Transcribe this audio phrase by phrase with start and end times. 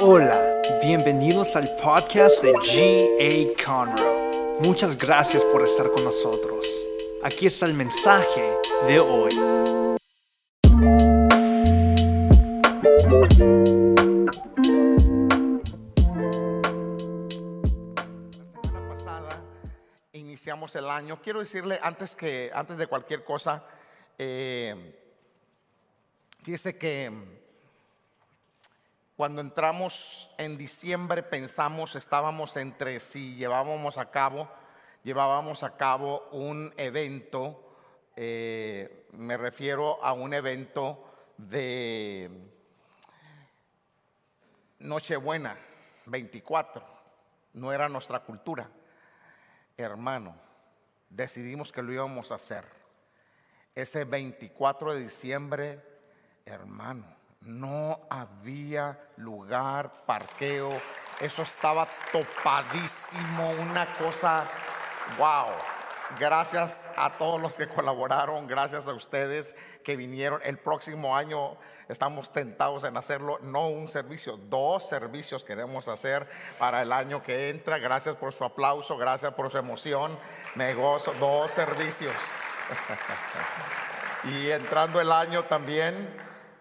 [0.00, 3.64] Hola, bienvenidos al podcast de G.A.
[3.66, 4.60] Conroe.
[4.60, 6.86] Muchas gracias por estar con nosotros.
[7.24, 8.44] Aquí está el mensaje
[8.86, 9.34] de hoy.
[9.34, 9.50] La
[18.62, 19.42] semana pasada
[20.12, 21.20] iniciamos el año.
[21.20, 23.64] Quiero decirle antes que antes de cualquier cosa,
[24.16, 24.94] eh,
[26.44, 27.38] fíjese que
[29.18, 34.48] cuando entramos en diciembre pensamos, estábamos entre si llevábamos a cabo,
[35.02, 37.74] llevábamos a cabo un evento,
[38.14, 41.04] eh, me refiero a un evento
[41.36, 42.30] de
[44.78, 45.58] Nochebuena
[46.06, 46.86] 24
[47.54, 48.70] no era nuestra cultura.
[49.76, 50.36] Hermano,
[51.10, 52.66] decidimos que lo íbamos a hacer.
[53.74, 55.82] Ese 24 de diciembre,
[56.46, 60.70] hermano, no había lugar, parqueo,
[61.20, 64.44] eso estaba topadísimo, una cosa,
[65.18, 65.46] wow.
[66.18, 69.54] Gracias a todos los que colaboraron, gracias a ustedes
[69.84, 70.40] que vinieron.
[70.42, 76.26] El próximo año estamos tentados en hacerlo, no un servicio, dos servicios queremos hacer
[76.58, 77.76] para el año que entra.
[77.78, 80.18] Gracias por su aplauso, gracias por su emoción.
[80.54, 82.14] Me gozo, dos servicios.
[84.24, 86.08] y entrando el año también,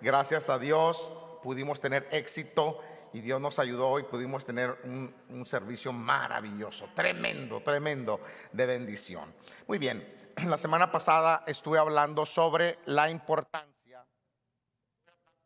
[0.02, 2.80] gracias a Dios, pudimos tener éxito
[3.14, 8.20] y Dios nos ayudó y pudimos tener un, un, servicio maravilloso, tremendo, tremendo
[8.52, 9.34] de bendición.
[9.67, 14.06] Muy bien, la semana pasada estuve hablando sobre la importancia,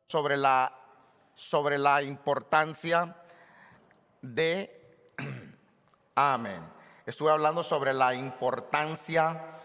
[0.08, 0.76] sobre la,
[1.36, 3.16] sobre la importancia
[4.22, 5.14] de,
[6.16, 6.62] amén,
[7.06, 9.60] estuve hablando sobre la importancia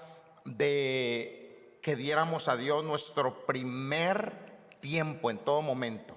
[0.45, 4.46] de que diéramos a Dios nuestro primer
[4.81, 6.17] tiempo en todo momento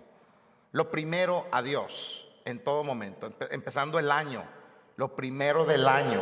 [0.71, 4.43] lo primero a Dios en todo momento, empezando el año,
[4.97, 6.21] lo primero del año.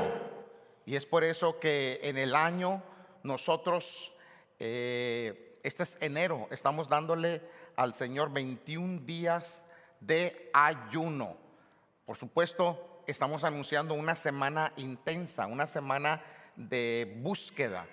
[0.86, 2.82] Y es por eso que en el año
[3.23, 4.14] nosotros,
[4.60, 7.42] eh, este es enero, estamos dándole
[7.76, 9.66] al Señor 21 días
[10.00, 11.38] de ayuno.
[12.06, 16.23] Por supuesto, estamos anunciando una semana intensa, una semana
[16.56, 17.86] de búsqueda.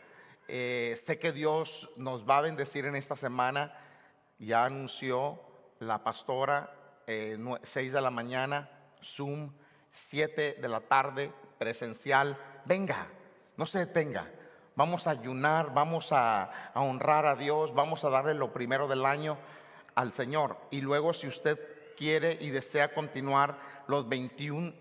[0.47, 3.77] Eh, sé que Dios nos va a bendecir en esta semana.
[4.39, 5.41] Ya anunció
[5.81, 6.72] la pastora,
[7.06, 8.71] eh, 6 de la mañana,
[9.03, 9.53] Zoom,
[9.91, 12.37] 7 de la tarde, presencial.
[12.65, 13.06] Venga,
[13.56, 14.31] no se detenga.
[14.77, 19.39] Vamos a ayunar, vamos a, honrar a Dios, vamos a darle lo primero del año
[19.94, 20.56] al Señor.
[20.71, 23.56] Y luego si usted quiere y desea continuar
[23.87, 24.73] los 21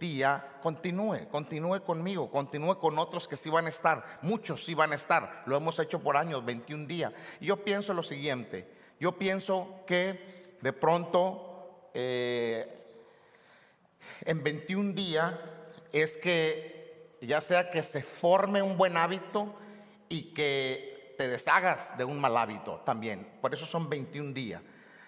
[0.00, 4.04] días, continúe, continúe conmigo, continúe con otros que sí van a estar.
[4.22, 5.44] Muchos sí van a estar.
[5.46, 7.12] Lo hemos hecho por años, 21 días.
[7.38, 8.68] Y yo pienso lo siguiente,
[8.98, 12.84] yo pienso que de pronto eh,
[14.22, 15.34] en 21 días
[15.92, 19.54] es que ya sea que se forme un buen hábito
[20.08, 23.26] y que te deshagas de un mal hábito también.
[23.40, 24.62] Por eso son 21 días.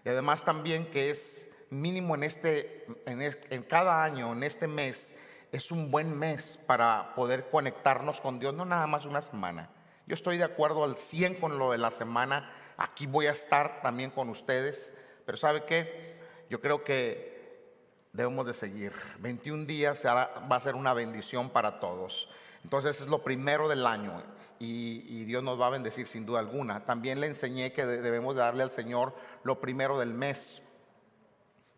[0.05, 5.15] Y además también que es mínimo en este, en, en cada año, en este mes,
[5.53, 9.71] es un buen mes para poder conectarnos con Dios, no nada más una semana.
[10.09, 12.51] Yo estoy de acuerdo al 100 con lo de la semana.
[12.79, 14.95] Aquí voy a estar también con ustedes.
[15.27, 16.17] Pero ¿sabe qué?
[16.49, 17.69] Yo creo que
[18.15, 18.95] debemos de seguir.
[19.19, 22.31] 21 días va a ser una bendición para todos.
[22.65, 24.23] Entonces es lo primero del año
[24.59, 26.87] y, y, Dios nos va a bendecir sin duda alguna.
[26.87, 30.63] También le enseñé que debemos de darle al Señor lo primero del mes.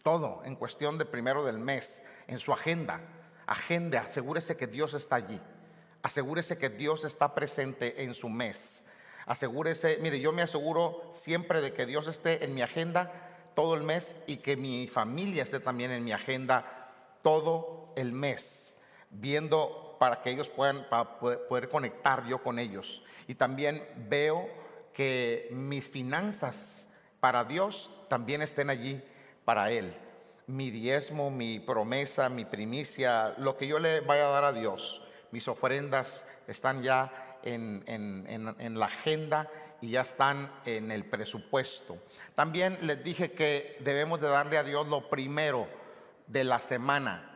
[0.04, 3.00] Todo en cuestión de primero del mes, en su agenda.
[3.48, 5.40] Agenda, asegúrese que Dios está allí.
[6.02, 8.86] Asegúrese que Dios está presente en su mes.
[9.26, 13.12] Asegúrese, mire, yo me aseguro siempre de que Dios esté en mi agenda
[13.54, 16.90] todo el mes y que mi familia esté también en mi agenda
[17.22, 18.76] todo el mes,
[19.10, 23.02] viendo para que ellos puedan para poder, conectar yo con ellos.
[23.28, 24.48] Y también veo
[24.94, 26.88] que mis finanzas
[27.20, 29.02] para Dios también estén allí
[29.44, 29.94] para Él.
[30.46, 35.02] Mi diezmo, mi promesa, mi primicia, lo que yo le vaya a dar a Dios,
[35.30, 39.48] mis ofrendas están ya en, la agenda
[39.80, 41.98] y ya están en el presupuesto.
[42.34, 45.68] También les dije que debemos de darle a Dios lo primero
[46.26, 47.26] de la semana.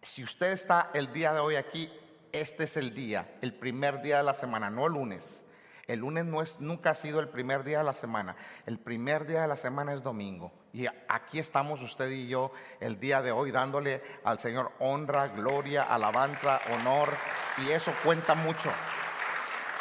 [0.00, 1.92] Si usted está el día de hoy aquí,
[2.32, 5.44] este es el día, el primer día de la semana, no el lunes.
[5.86, 8.36] El lunes nunca ha sido el primer día de la semana.
[8.66, 10.52] El primer día de la semana es domingo.
[10.72, 15.82] Y aquí estamos usted y yo el día de hoy dándole al Señor honra, gloria,
[15.82, 17.10] alabanza, honor.
[17.58, 18.70] Y eso cuenta mucho.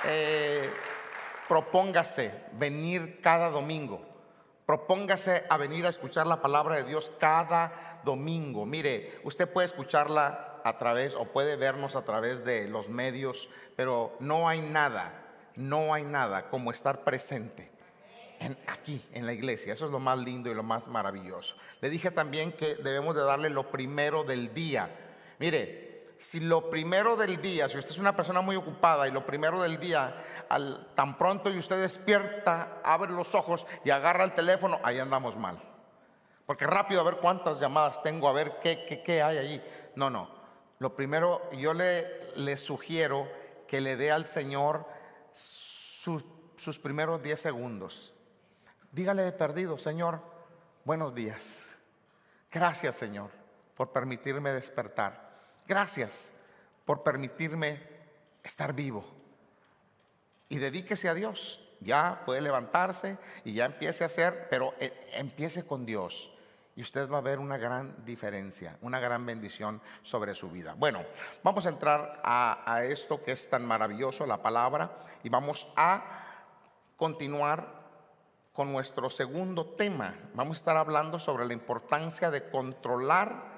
[0.05, 0.69] Eh,
[1.47, 4.01] propóngase venir cada domingo.
[4.65, 8.65] Propóngase a venir a escuchar la palabra de Dios cada domingo.
[8.65, 14.15] Mire, usted puede escucharla a través o puede vernos a través de los medios, pero
[14.19, 15.13] no hay nada,
[15.55, 17.70] no hay nada como estar presente.
[18.67, 19.73] Aquí, en la iglesia.
[19.73, 21.55] Eso es lo más lindo y lo más maravilloso.
[21.79, 24.89] Le dije también que debemos de darle lo primero del día.
[25.39, 29.25] Mire, si lo primero del día, si usted es una persona muy ocupada y lo
[29.25, 30.23] primero del día,
[30.95, 35.59] tan pronto y usted despierta, abre los ojos y agarra el teléfono, ahí andamos mal.
[36.45, 39.61] Porque rápido a ver cuántas llamadas tengo, a ver qué, qué, hay allí.
[39.95, 40.29] No, no.
[40.79, 43.27] Lo primero, yo le sugiero
[43.67, 44.85] que le dé al Señor
[45.33, 48.10] sus primeros 10 segundos.
[48.91, 50.19] Dígale de perdido, Señor,
[50.83, 51.65] buenos días.
[52.51, 53.29] Gracias, Señor,
[53.77, 55.31] por permitirme despertar.
[55.65, 56.33] Gracias
[56.83, 57.81] por permitirme
[58.43, 59.05] estar vivo.
[60.49, 61.65] Y dedíquese a Dios.
[61.79, 66.29] Ya puede levantarse y ya empiece a hacer, pero eh, empiece con Dios.
[66.75, 70.75] Y usted va a ver una gran diferencia, una gran bendición sobre su vida.
[70.77, 71.05] Bueno,
[71.43, 76.03] vamos a entrar a, a esto que es tan maravilloso, la palabra, y vamos a
[76.97, 77.80] continuar
[78.65, 80.15] nuestro segundo tema.
[80.33, 83.51] Vamos a estar hablando sobre la importancia de controlar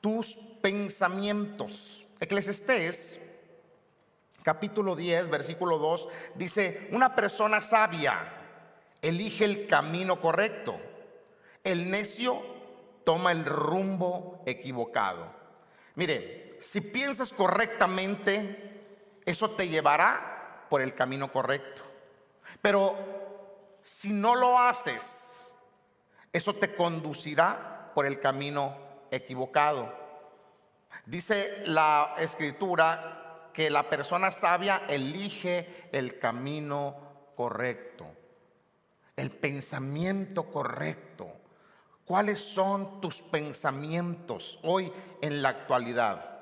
[0.00, 2.04] tus pensamientos.
[2.20, 3.20] Eclesiastés,
[4.42, 8.32] capítulo 10, versículo 2, dice, una persona sabia
[9.02, 10.76] elige el camino correcto,
[11.62, 12.42] el necio
[13.04, 15.30] toma el rumbo equivocado.
[15.94, 21.82] Mire, si piensas correctamente, eso te llevará por el camino correcto.
[22.60, 23.15] Pero
[23.86, 25.54] si no lo haces,
[26.32, 28.76] eso te conducirá por el camino
[29.12, 29.94] equivocado.
[31.04, 36.96] Dice la escritura que la persona sabia elige el camino
[37.36, 38.06] correcto,
[39.14, 41.28] el pensamiento correcto.
[42.04, 44.92] ¿Cuáles son tus pensamientos hoy
[45.22, 46.40] en la actualidad?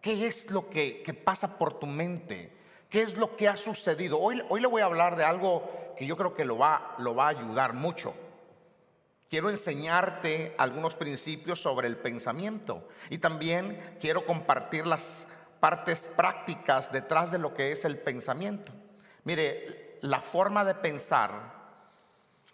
[0.00, 2.56] ¿Qué es lo que, pasa por tu mente?
[2.88, 4.18] ¿Qué es lo que ha sucedido?
[4.18, 7.14] Hoy, hoy le voy a hablar de algo que yo creo que lo va, lo
[7.14, 8.14] va a ayudar mucho.
[9.28, 15.26] Quiero enseñarte algunos principios sobre el pensamiento y también quiero compartir las
[15.60, 18.72] partes prácticas detrás de lo que es el pensamiento.
[19.24, 21.32] Mire, la forma de pensar,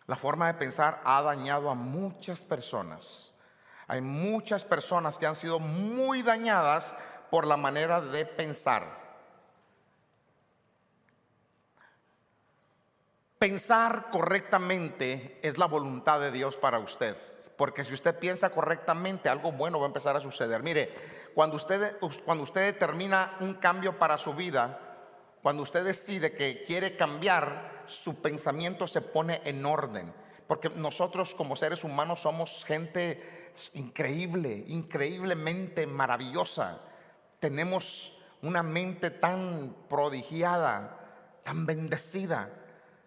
[0.06, 3.32] la forma de pensar ha dañado a muchas personas.
[3.87, 6.97] Hay muchas personas que han sido muy dañadas
[7.31, 9.04] por la manera de pensar.
[13.44, 17.14] Pensar correctamente es la voluntad de Dios para usted.
[17.58, 20.62] Porque si usted piensa correctamente, algo bueno va a empezar a suceder.
[20.62, 20.91] Mire,
[21.35, 24.81] cuando usted, cuando usted determina un cambio para su vida,
[25.43, 30.11] cuando usted decide que quiere cambiar, su pensamiento se pone en orden.
[30.47, 36.81] Porque nosotros como seres humanos somos gente increíble, increíblemente maravillosa.
[37.40, 40.97] Tenemos una mente tan prodigiada,
[41.43, 42.49] tan bendecida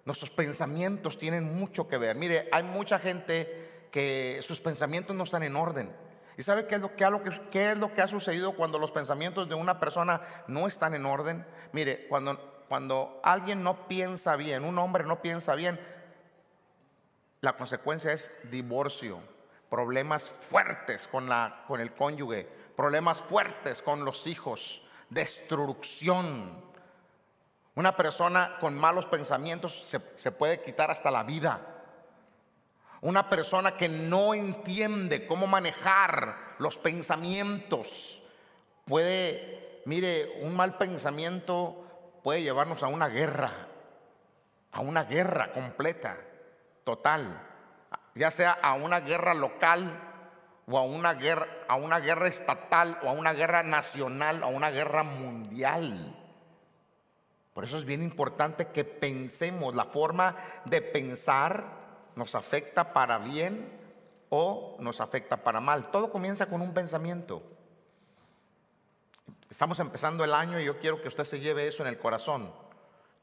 [0.07, 2.15] Nuestros pensamientos tienen mucho que ver.
[2.15, 5.93] Mire, hay mucha gente que sus pensamientos no están en orden.
[6.37, 7.05] ¿Y sabe qué es, lo que,
[7.51, 11.05] qué es lo que ha sucedido cuando los pensamientos de una persona no están en
[11.05, 11.45] orden?
[11.73, 15.77] Mire, cuando, cuando alguien no piensa bien, un hombre no piensa bien,
[17.41, 19.19] la consecuencia es divorcio,
[19.69, 22.47] problemas fuertes con, la, con el cónyuge,
[22.77, 26.63] problemas fuertes con los hijos, destrucción,
[27.77, 29.83] una persona con malos pensamientos
[30.15, 31.61] se, puede quitar hasta la vida.
[33.01, 38.23] Una persona que no entiende cómo manejar los pensamientos
[38.83, 43.67] puede, mire, un mal pensamiento puede llevarnos a una guerra,
[44.71, 46.17] a una guerra completa,
[46.83, 47.47] total,
[48.15, 50.01] ya sea a una guerra local
[50.65, 54.71] o a una guerra, a una guerra estatal o a una guerra nacional, a una
[54.71, 56.16] guerra mundial.
[57.57, 59.73] Por eso es bien importante que pensemos.
[59.73, 60.35] La forma
[60.65, 63.67] de pensar nos afecta para bien
[64.29, 65.89] o nos afecta para mal.
[65.89, 67.41] Todo comienza con un pensamiento.
[69.49, 72.53] Estamos empezando el año y yo quiero que usted se lleve eso en el corazón.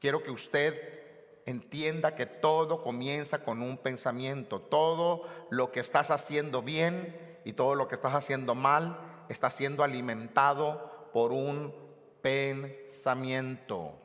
[0.01, 4.59] Quiero que usted entienda que todo comienza con un pensamiento.
[4.59, 8.99] Todo lo que estás haciendo bien y todo lo que estás haciendo mal
[9.29, 11.73] está siendo alimentado por un
[12.21, 14.01] pensamiento.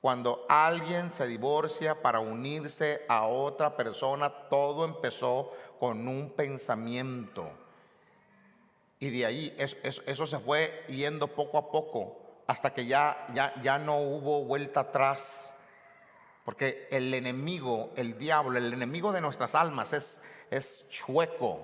[0.00, 7.50] Cuando alguien se divorcia para unirse a otra persona, todo empezó con un pensamiento.
[8.98, 12.16] Y de ahí eso, se fue yendo poco a poco
[12.46, 15.54] hasta que ya, ya, ya no hubo vuelta atrás.
[16.44, 21.60] Porque el enemigo, el diablo, el enemigo de nuestras almas es, es chueco.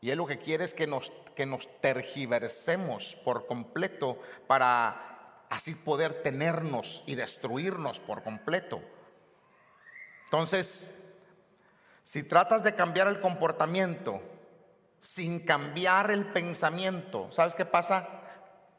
[0.00, 5.17] Y él lo que quiere es que nos, que nos tergiversemos por completo para
[5.50, 8.80] así poder tenernos y destruirnos por completo.
[10.24, 10.94] Entonces,
[12.02, 14.20] si tratas de cambiar el comportamiento
[15.00, 18.08] sin cambiar el pensamiento, ¿sabes qué pasa?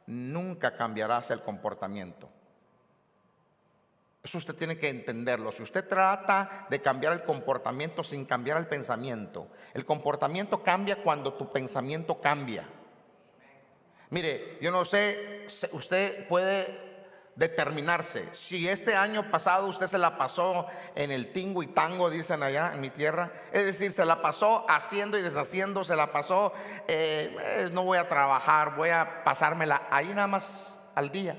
[0.07, 2.29] Nunca cambiarás el comportamiento.
[4.21, 5.51] Eso usted tiene que entenderlo.
[5.51, 11.33] Si usted trata de cambiar el comportamiento sin cambiar el pensamiento, el comportamiento cambia cuando
[11.33, 12.67] tu pensamiento cambia.
[14.09, 16.89] Mire, yo no sé, usted puede
[17.39, 18.27] determinarse.
[18.31, 22.73] Si este año pasado usted se la pasó en el tingo y tango, dicen allá
[22.73, 26.51] en mi tierra, es decir, se la pasó haciendo y deshaciendo, se la pasó,
[26.87, 31.37] eh, eh, no voy a trabajar, voy a pasármela ahí nada más al día.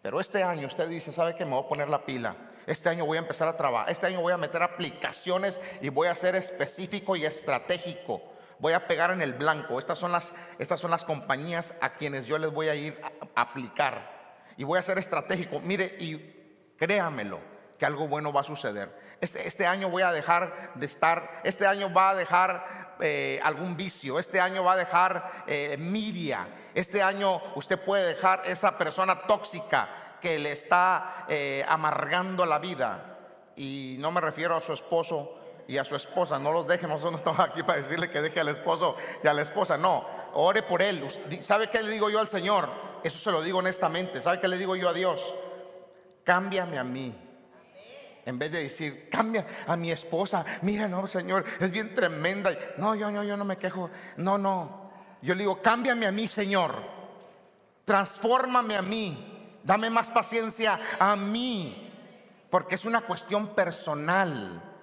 [0.00, 2.36] Pero este año usted dice, ¿sabe que me voy a poner la pila?
[2.66, 6.08] Este año voy a empezar a trabajar, este año voy a meter aplicaciones y voy
[6.08, 8.33] a ser específico y estratégico.
[8.64, 9.78] Voy a pegar en el blanco.
[9.78, 12.98] Estas son las, estas son las compañías a quienes yo les voy a ir
[13.36, 14.40] a aplicar.
[14.56, 15.60] Y voy a ser estratégico.
[15.60, 17.40] Mire, y créamelo,
[17.78, 19.18] que algo bueno va a suceder.
[19.20, 22.64] Este, este, año voy a dejar de estar, este año va a dejar
[23.00, 28.46] eh, algún vicio, este año va a dejar eh, miria, este año usted puede dejar
[28.46, 33.18] esa persona tóxica que le está eh, amargando la vida.
[33.56, 37.12] Y no me refiero a su esposo y a su esposa, no los deje, nosotros
[37.12, 40.04] no estamos aquí para decirle que deje al esposo y a la esposa, no,
[40.34, 41.06] ore por él.
[41.42, 42.68] ¿Sabe qué le digo yo al Señor?
[43.02, 44.20] Eso se lo digo honestamente.
[44.22, 45.34] ¿Sabe qué le digo yo a Dios?
[46.24, 47.24] Cámbiame a mí
[48.26, 52.56] en vez de decir, cambia a mi esposa, mira, no, Señor, es bien tremenda.
[52.78, 53.90] No, yo, yo, yo no me quejo.
[54.16, 54.90] No, no.
[55.20, 56.74] Yo le digo, cámbiame a mí, Señor.
[57.84, 59.58] Transfórmame a mí.
[59.62, 61.90] Dame más paciencia a mí.
[62.48, 64.73] Porque es una cuestión personal.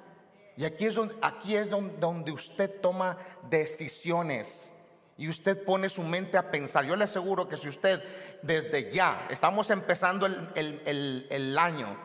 [0.62, 3.18] Y aquí es donde, aquí es donde, usted toma
[3.50, 4.72] decisiones.
[5.18, 6.86] Y usted pone su mente a pensar.
[6.86, 8.00] Yo le aseguro que si usted
[8.44, 11.98] desde ya, estamos empezando el, el año,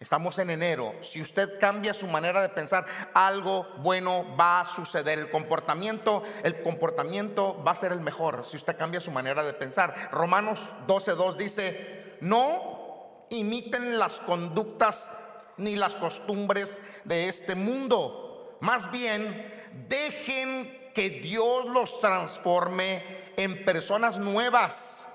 [0.00, 0.94] Estamos en enero.
[1.02, 5.18] Si usted cambia su manera de pensar, algo bueno va a suceder.
[5.18, 9.54] El comportamiento, el comportamiento va a ser el mejor si usted cambia su manera de
[9.54, 9.94] pensar.
[10.12, 15.10] Romanos 12:2 dice, "No imiten las conductas
[15.58, 18.56] ni las costumbres de este mundo.
[18.60, 19.52] Más bien,
[19.88, 23.02] dejen que Dios los transforme
[23.36, 25.06] en personas nuevas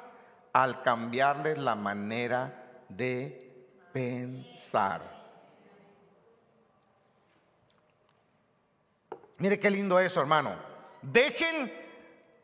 [0.54, 5.02] al cambiarles la manera de pensar.
[9.40, 10.56] Mire qué lindo eso, hermano.
[11.02, 11.74] Dejen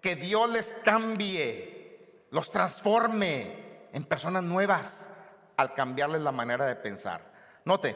[0.02, 5.10] que Dios les cambie, los transforme en personas nuevas
[5.56, 7.29] al cambiarles la manera de pensar.
[7.70, 7.96] Note,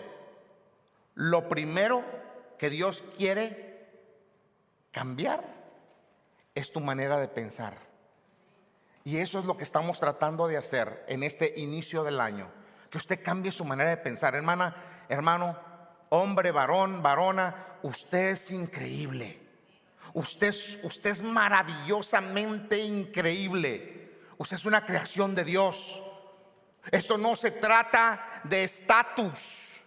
[1.15, 2.05] lo primero
[2.59, 3.89] que Dios quiere
[4.91, 5.43] cambiar
[6.53, 7.79] es tu manera de pensar.
[9.03, 12.51] Y eso es lo que estamos tratando de hacer en este inicio del año
[12.91, 14.35] que usted cambie su manera de pensar.
[14.35, 14.75] Hermana,
[15.09, 15.57] hermano,
[16.09, 19.39] hombre, varón, varona, usted es increíble.
[20.13, 20.53] Usted,
[20.83, 24.19] usted es maravillosamente increíble.
[24.37, 25.99] Usted es una creación de Dios.
[26.91, 29.81] Esto no se trata de estatus.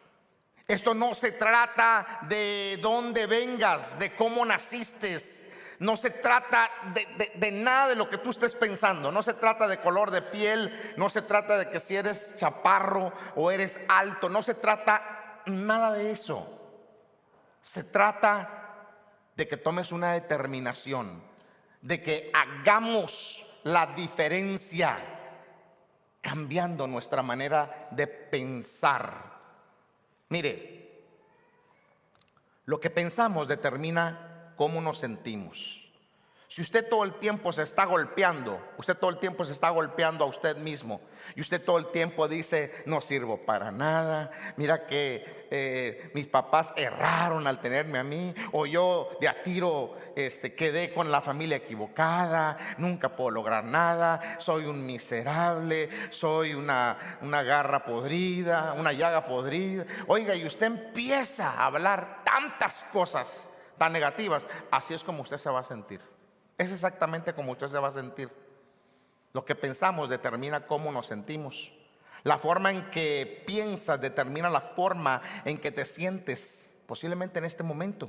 [0.66, 5.20] Esto no se trata de dónde vengas, de cómo naciste
[5.78, 9.12] no se trata de, nada de lo que tú estés pensando.
[9.12, 10.94] No se trata de color de piel.
[10.96, 14.28] No se trata de que si eres chaparro o eres alto.
[14.28, 16.48] No se trata nada de eso.
[17.62, 18.86] Se trata
[19.34, 21.22] de que tomes una determinación.
[21.82, 24.98] De que hagamos la diferencia
[26.26, 29.38] cambiando nuestra manera de pensar.
[30.28, 31.04] Mire,
[32.64, 35.85] lo que pensamos determina cómo nos sentimos.
[36.48, 40.24] Si usted todo el tiempo se está golpeando, usted todo el tiempo se está golpeando
[40.24, 41.00] a usted mismo
[41.34, 46.72] y usted todo el tiempo dice, no sirvo para nada, mira que eh, mis papás
[46.76, 51.56] erraron al tenerme a mí, o yo de a tiro este, quedé con la familia
[51.56, 59.26] equivocada, nunca puedo lograr nada, soy un miserable, soy una, una garra podrida, una llaga
[59.26, 59.84] podrida.
[60.06, 65.50] Oiga, y usted empieza a hablar tantas cosas tan negativas, así es como usted se
[65.50, 66.15] va a sentir.
[66.58, 68.30] Es exactamente como usted se va a sentir.
[69.32, 71.72] Lo que pensamos determina cómo nos sentimos.
[72.22, 77.62] La forma en que piensas determina la forma en que te sientes, posiblemente en este
[77.62, 78.08] momento.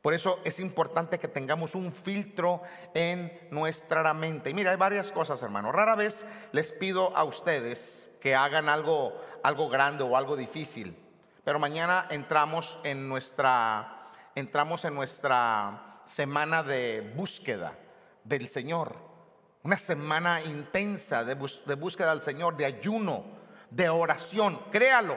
[0.00, 2.62] Por eso es importante que tengamos un filtro
[2.92, 4.50] en nuestra mente.
[4.50, 5.70] Y mira, hay varias cosas, hermano.
[5.70, 10.96] Rara vez les pido a ustedes que hagan algo, algo grande o algo difícil.
[11.44, 17.76] Pero mañana entramos en nuestra, entramos en nuestra semana de búsqueda
[18.24, 18.96] del Señor.
[19.62, 23.24] Una semana intensa de, búsqueda del Señor, de ayuno,
[23.70, 24.60] de oración.
[24.70, 25.16] Créalo,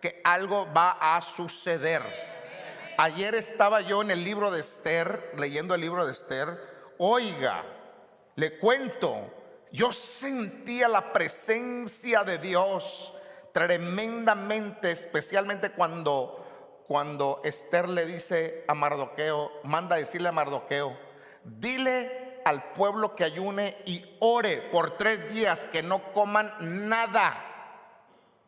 [0.00, 2.30] que algo va a suceder
[3.02, 6.48] Ayer estaba yo en el libro de Esther, leyendo el libro de Esther.
[6.98, 7.64] Oiga,
[8.36, 9.32] le cuento,
[9.72, 13.14] yo sentía la presencia de Dios
[13.54, 16.39] tremendamente, especialmente cuando,
[16.90, 20.98] cuando Esther le dice a Mardoqueo, manda decirle a Mardoqueo,
[21.44, 26.52] dile al pueblo que ayune y ore por tres días, que no coman
[26.88, 27.44] nada,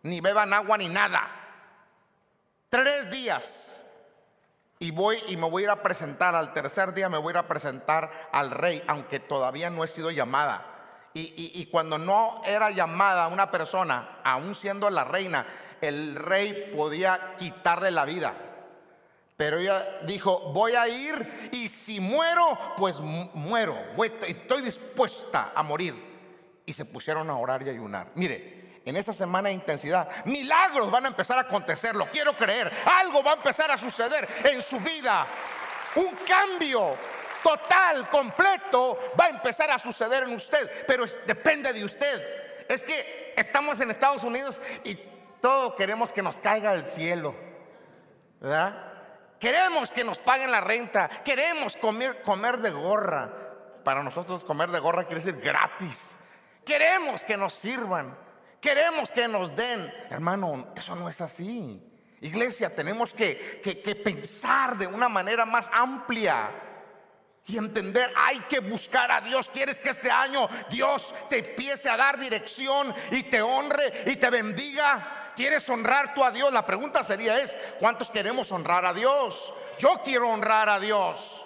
[0.03, 1.31] ni beban agua ni nada.
[2.69, 3.81] Tres días
[4.81, 7.35] y voy y me voy a ir a presentar, al tercer día me voy a
[7.35, 10.72] ir a presentar al rey, aunque todavía no he sido llamada.
[11.15, 15.47] Y, cuando no era llamada una persona, aún siendo la reina,
[15.81, 18.33] el rey podía quitarle la vida.
[19.37, 23.77] Pero ella dijo, voy a ir y si muero, pues muero.
[24.27, 26.11] Estoy dispuesta a morir.
[26.65, 28.13] Y se pusieron a orar y ayunar.
[28.15, 32.71] Mire, en esa semana de intensidad, milagros van a empezar a acontecer, lo quiero creer.
[32.85, 35.27] Algo va a empezar a suceder en su vida.
[35.97, 36.93] Un cambio
[37.43, 42.67] total, completo, va a empezar a suceder en usted, pero depende de usted.
[42.69, 44.95] Es que estamos en Estados Unidos y
[45.41, 47.35] todos queremos que nos caiga del cielo,
[48.41, 48.93] ¿verdad?
[49.39, 53.29] Queremos que nos paguen la renta, queremos comer, comer de gorra.
[53.83, 56.17] Para nosotros comer de gorra quiere decir gratis.
[56.65, 58.17] Queremos que nos sirvan.
[58.61, 59.93] Queremos que nos den.
[60.09, 61.83] Hermano, eso no es así.
[62.21, 66.51] Iglesia, tenemos que, que, pensar de una manera más amplia
[67.47, 69.49] y entender, hay que buscar a Dios.
[69.49, 74.31] ¿Quieres que este año Dios te empiece a dar dirección y te honre y te
[74.31, 75.33] bendiga?
[75.35, 76.53] ¿Quieres honrar tú a Dios?
[76.53, 79.53] La pregunta sería es, ¿cuántos queremos honrar a Dios?
[79.79, 81.45] Yo quiero honrar a Dios.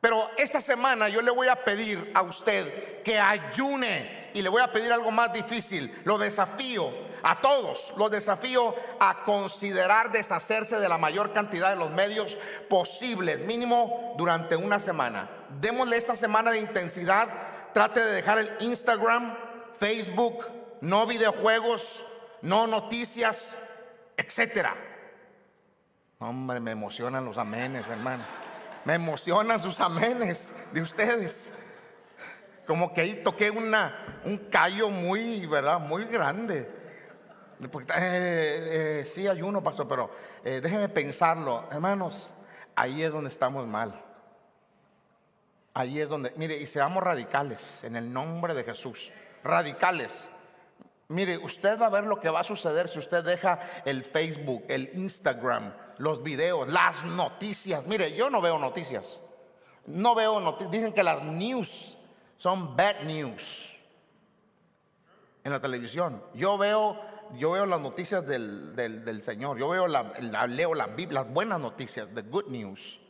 [0.00, 4.62] Pero esta semana yo le voy a pedir a usted que ayune y le voy
[4.62, 6.00] a pedir algo más difícil.
[6.04, 11.90] Lo desafío a todos, lo desafío a considerar deshacerse de la mayor cantidad de los
[11.90, 15.28] medios posibles, mínimo durante una semana.
[15.60, 17.28] Démosle esta semana de intensidad.
[17.72, 19.36] Trate de dejar el Instagram,
[19.78, 20.46] Facebook,
[20.80, 22.04] no videojuegos,
[22.42, 23.56] no noticias,
[24.16, 24.74] etcétera.
[26.18, 28.24] Hombre, me emocionan los amenes, hermano.
[28.84, 31.52] Me emocionan sus amenes de ustedes.
[32.66, 35.80] Como que ahí toqué una, un callo muy, ¿verdad?
[35.80, 36.79] Muy grande.
[37.62, 40.10] Eh, eh, sí hay uno, pastor, pero
[40.44, 41.68] eh, déjeme pensarlo.
[41.70, 42.32] Hermanos,
[42.74, 43.94] ahí es donde estamos mal.
[45.74, 49.12] Ahí es donde, mire, y seamos radicales en el nombre de Jesús.
[49.44, 50.30] Radicales.
[51.08, 54.64] Mire, usted va a ver lo que va a suceder si usted deja el Facebook,
[54.68, 57.86] el Instagram, los videos, las noticias.
[57.86, 59.20] Mire, yo no veo noticias.
[59.86, 60.70] No veo noticias.
[60.70, 61.96] Dicen que las news
[62.36, 63.76] son bad news
[65.44, 66.22] en la televisión.
[66.34, 67.00] Yo veo,
[67.36, 69.58] yo veo las noticias del, Señor.
[69.58, 73.00] Yo veo leo las buenas noticias, the good news.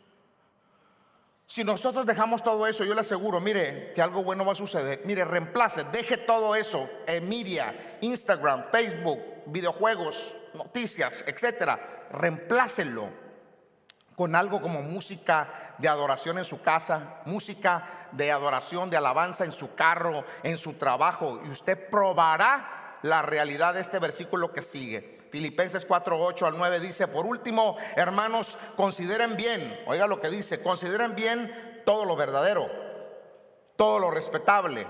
[1.46, 5.02] Si nosotros dejamos todo eso, yo le aseguro, mire, que algo bueno va a suceder.
[5.04, 6.88] Mire, reemplace, deje todo eso,
[7.22, 12.06] media, Instagram, Facebook, videojuegos, noticias, etcétera.
[12.12, 13.08] Reemplácenlo
[14.14, 19.52] con algo como música de adoración en su casa, música de adoración, de alabanza en
[19.52, 25.18] su carro, en su trabajo, y usted probará la realidad de este versículo que sigue.
[25.30, 30.62] Filipenses 4, 8 al 9 dice, por último, hermanos, consideren bien, oiga lo que dice,
[30.62, 32.68] consideren bien todo lo verdadero,
[33.76, 34.86] todo lo respetable,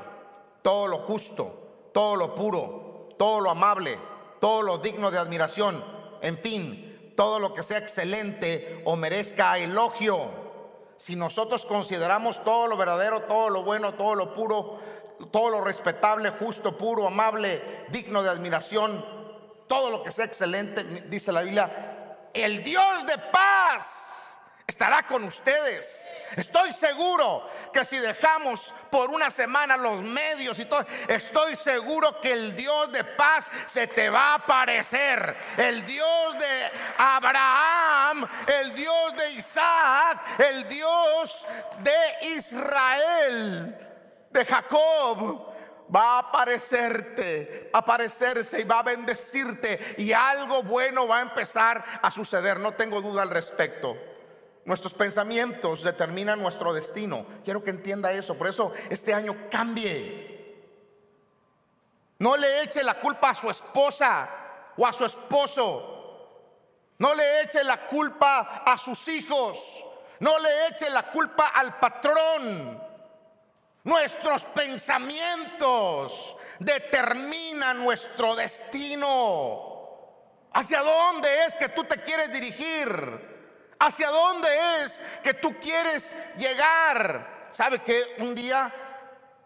[0.62, 3.98] todo lo justo, todo lo puro, todo lo amable,
[4.40, 5.84] todo lo digno de admiración,
[6.22, 10.40] en fin, todo lo que sea excelente o merezca elogio.
[10.96, 14.78] Si nosotros consideramos todo lo verdadero, todo lo bueno, todo lo puro,
[15.30, 19.04] todo lo respetable, justo, puro, amable, digno de admiración,
[19.68, 24.10] todo lo que sea excelente, dice la Biblia, el Dios de paz
[24.66, 26.08] estará con ustedes.
[26.36, 32.32] Estoy seguro que si dejamos por una semana los medios y todo, estoy seguro que
[32.32, 35.36] el Dios de paz se te va a aparecer.
[35.56, 41.46] El Dios de Abraham, el Dios de Isaac, el Dios
[41.80, 43.89] de Israel,
[44.30, 45.46] de Jacob
[45.94, 52.10] va a aparecerte, aparecerse y va a bendecirte y algo bueno va a empezar a
[52.10, 53.96] suceder, no tengo duda al respecto.
[54.64, 57.26] Nuestros pensamientos determinan nuestro destino.
[57.44, 58.36] Quiero que entienda eso.
[58.36, 60.30] Por eso este año cambie.
[62.18, 64.28] No le eche la culpa a su esposa
[64.76, 65.96] o a su esposo.
[66.98, 69.84] No le eche la culpa a sus hijos.
[70.20, 72.89] No le eche la culpa al patrón.
[73.84, 79.70] Nuestros pensamientos determinan nuestro destino.
[80.52, 83.30] ¿Hacia dónde es que tú te quieres dirigir?
[83.78, 84.48] ¿Hacia dónde
[84.82, 87.48] es que tú quieres llegar?
[87.50, 88.72] ¿Sabe que un día,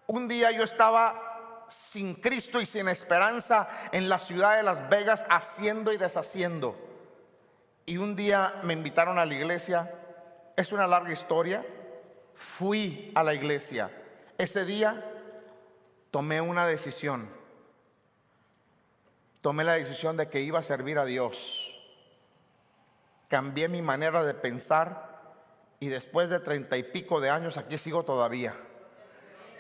[0.07, 5.25] un día yo estaba sin Cristo y sin esperanza en la ciudad de Las Vegas
[5.29, 6.77] haciendo y deshaciendo?
[7.87, 9.93] Y un día me invitaron a la iglesia.
[10.57, 11.65] Es una larga historia.
[12.35, 13.91] Fui a la iglesia.
[14.39, 15.05] Ese día
[16.11, 17.29] tomé una decisión.
[19.41, 21.75] Tomé la decisión de que iba a servir a Dios
[23.35, 25.11] cambié mi manera de pensar
[25.81, 28.55] y después de treinta y pico de años aquí sigo todavía.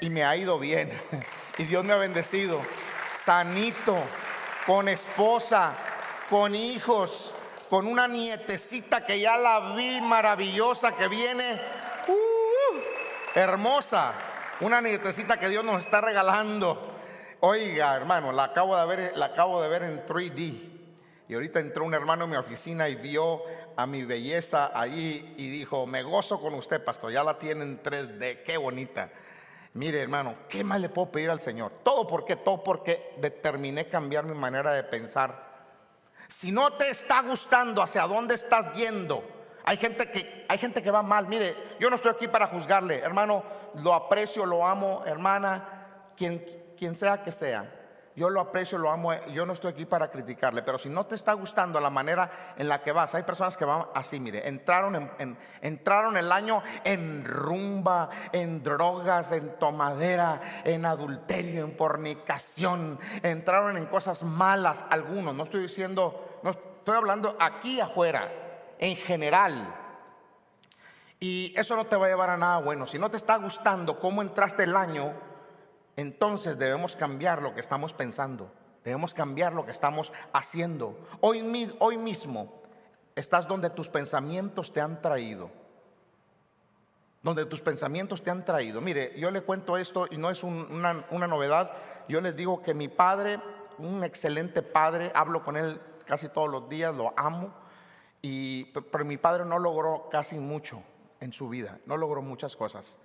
[0.00, 0.92] Y me ha ido bien.
[1.58, 2.60] Y Dios me ha bendecido.
[3.20, 3.96] Sanito,
[4.66, 5.72] con esposa,
[6.28, 7.32] con hijos,
[7.70, 11.60] con una nietecita que ya la vi maravillosa que viene.
[12.08, 14.14] Uh, hermosa.
[14.64, 16.80] Una nietecita que Dios nos está regalando.
[17.40, 20.70] Oiga, hermano, la acabo de ver, la acabo de ver en 3D.
[21.28, 23.42] Y ahorita entró un hermano en mi oficina y vio
[23.76, 28.42] a mi belleza allí y dijo, me gozo con usted, pastor, ya la tienen 3D,
[28.42, 29.10] qué bonita.
[29.74, 31.70] Mire, hermano, ¿qué más le puedo pedir al Señor?
[31.84, 35.44] Todo porque, todo porque determiné cambiar mi manera de pensar.
[36.26, 39.33] Si no te está gustando hacia dónde estás yendo,
[39.64, 41.26] hay gente que, hay gente que va mal.
[41.26, 43.42] Mire, yo no estoy aquí para juzgarle, hermano,
[43.82, 46.44] lo aprecio, lo amo, hermana, quien,
[46.76, 47.80] quien sea que sea.
[48.16, 51.16] Yo lo aprecio, lo amo, yo no estoy aquí para criticarle, pero si no te
[51.16, 55.10] está gustando la manera en la que vas, hay personas que van así, mire, entraron,
[55.18, 63.76] en, entraron el año en rumba, en drogas, en tomadera, en adulterio, en fornicación, entraron
[63.76, 68.43] en cosas malas, algunos, no estoy diciendo, no estoy hablando aquí afuera,
[68.78, 69.74] en general.
[71.20, 72.86] Y eso no te va a llevar a nada bueno.
[72.86, 75.14] Si no te está gustando cómo entraste el año,
[75.96, 78.52] entonces debemos cambiar lo que estamos pensando,
[78.84, 80.98] debemos cambiar lo que estamos haciendo.
[81.20, 82.62] Hoy, hoy mismo
[83.14, 85.50] estás donde tus pensamientos te han traído.
[87.22, 88.80] Donde tus pensamientos te han traído.
[88.82, 91.72] Mire, yo le cuento esto y no es una, una novedad.
[92.06, 93.40] Yo les digo que mi padre,
[93.78, 97.63] un excelente padre, hablo con él casi todos los días, lo amo.
[98.26, 100.82] Y, pero mi padre no logró casi mucho
[101.20, 102.96] en su vida, no logró muchas cosas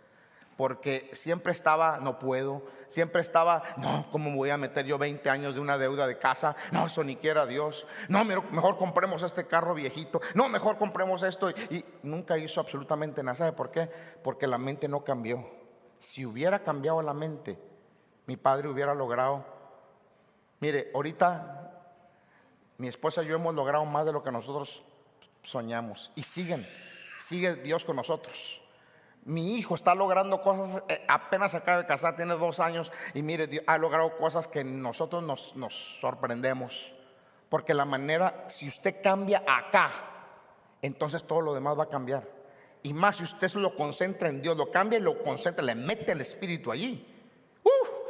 [0.55, 5.29] porque siempre estaba, no puedo, siempre estaba, no, ¿cómo me voy a meter yo 20
[5.29, 6.55] años de una deuda de casa?
[6.73, 7.87] No, eso ni quiera Dios.
[8.09, 10.19] No, mejor compremos este carro viejito.
[10.35, 11.49] No, mejor compremos esto.
[11.49, 13.35] Y nunca hizo absolutamente nada.
[13.35, 13.89] ¿Sabe por qué?
[14.21, 15.49] Porque la mente no cambió.
[15.99, 17.57] Si hubiera cambiado la mente,
[18.25, 19.45] mi padre hubiera logrado.
[20.59, 21.71] Mire, ahorita
[22.79, 24.83] mi esposa y yo hemos logrado más de lo que nosotros
[25.43, 26.11] soñamos.
[26.15, 26.67] Y siguen,
[27.19, 28.61] sigue Dios con nosotros.
[29.25, 33.63] Mi hijo está logrando cosas, eh, apenas acaba de casar, tiene dos años y mire,
[33.67, 36.93] ha logrado cosas que nosotros nos, nos sorprendemos.
[37.49, 39.91] Porque la manera, si usted cambia acá,
[40.81, 42.27] entonces todo lo demás va a cambiar.
[42.81, 46.13] Y más si usted lo concentra en Dios, lo cambia y lo concentra, le mete
[46.13, 47.05] el espíritu allí.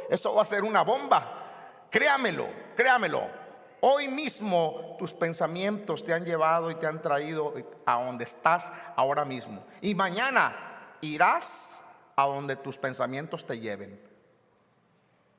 [0.08, 1.86] eso va a ser una bomba.
[1.90, 3.39] Créamelo, créamelo.
[3.82, 7.54] Hoy mismo tus pensamientos te han llevado y te han traído
[7.86, 9.64] a donde estás ahora mismo.
[9.80, 11.80] Y mañana irás
[12.14, 13.98] a donde tus pensamientos te lleven.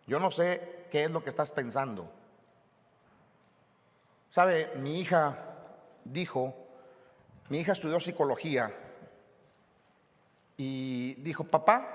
[0.08, 2.12] Yo no sé qué es lo que estás pensando.
[4.32, 5.38] Sabe, mi hija
[6.04, 6.56] dijo,
[7.50, 8.74] mi hija estudió psicología
[10.58, 11.88] y dijo, papá,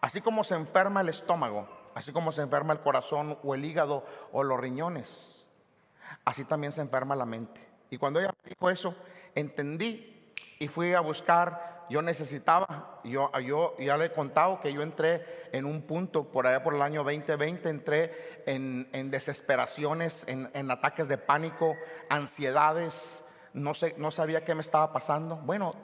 [0.00, 4.04] así como se enferma el estómago, así como se enferma el corazón o el hígado
[4.32, 5.46] o los riñones,
[6.24, 7.66] así también se enferma la mente.
[7.90, 8.94] Y cuando ella me dijo eso,
[9.34, 14.80] entendí y fui a buscar yo necesitaba, yo, yo ya le he contado que yo
[14.80, 21.06] entré en un punto por allá por el año 2020, entré en, desesperaciones, en, ataques
[21.06, 21.76] de pánico,
[22.08, 25.36] ansiedades, no, sé, no sabía qué me estaba pasando.
[25.36, 25.74] Bueno,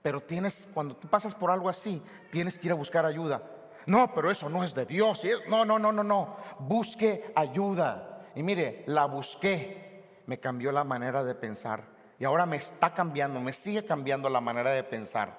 [0.00, 3.42] pero tienes, cuando tú pasas por algo así, tienes que ir a buscar ayuda.
[3.86, 5.22] No, pero eso no es de Dios.
[5.48, 6.36] No, no, no, no, no.
[6.60, 8.24] Busque ayuda.
[8.34, 10.22] Y mire, la busqué.
[10.26, 11.84] Me cambió la manera de pensar.
[12.18, 15.36] Y ahora me está cambiando, me sigue cambiando la manera de pensar.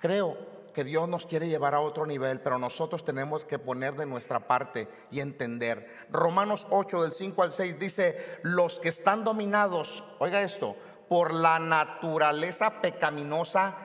[0.00, 0.36] Creo
[0.72, 4.40] que Dios nos quiere llevar a otro nivel, pero nosotros tenemos que poner de nuestra
[4.40, 6.06] parte y entender.
[6.10, 10.74] Romanos 8 del 5 al 6 dice, los que están dominados, oiga esto,
[11.08, 13.76] por la naturaleza pecaminosa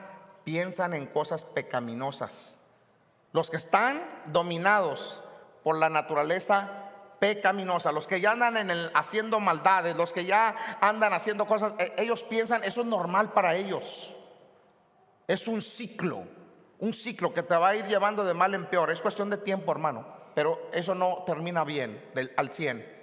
[0.44, 2.57] piensan en cosas pecaminosas.
[3.32, 5.22] Los que están dominados
[5.62, 6.88] por la naturaleza
[7.18, 11.74] pecaminosa, los que ya andan en el, haciendo maldades, los que ya andan haciendo cosas,
[11.78, 14.14] eh, ellos piensan, eso es normal para ellos.
[15.26, 16.24] Es un ciclo,
[16.78, 18.90] un ciclo que te va a ir llevando de mal en peor.
[18.90, 22.98] Es cuestión de tiempo, hermano, pero eso no termina bien al 100.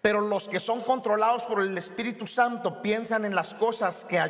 [0.00, 4.22] Pero los que son controlados por el Espíritu Santo piensan en las cosas que,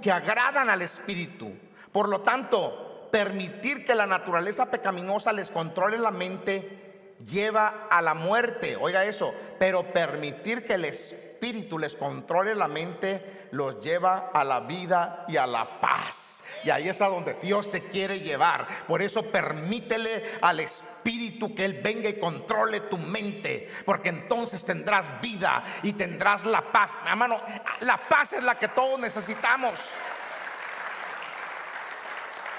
[0.00, 1.52] que agradan al Espíritu.
[1.92, 8.14] Por lo tanto, permitir que la naturaleza pecaminosa les controle la mente lleva a la
[8.14, 8.74] muerte.
[8.74, 14.60] Oiga eso, pero permitir que el Espíritu les controle la mente los lleva a la
[14.60, 16.42] vida y a la paz.
[16.64, 18.66] Y ahí es a donde Dios te quiere llevar.
[18.86, 23.68] Por eso permítele al Espíritu que Él venga y controle tu mente.
[23.84, 26.96] Porque entonces tendrás vida y tendrás la paz.
[27.06, 27.40] Hermano,
[27.80, 29.74] la paz es la que todos necesitamos.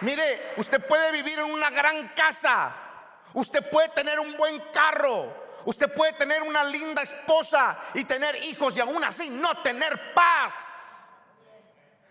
[0.04, 2.76] Mire, usted puede vivir en una gran casa.
[3.34, 5.34] Usted puede tener un buen carro.
[5.66, 11.06] Usted puede tener una linda esposa y tener hijos y aún así no tener paz.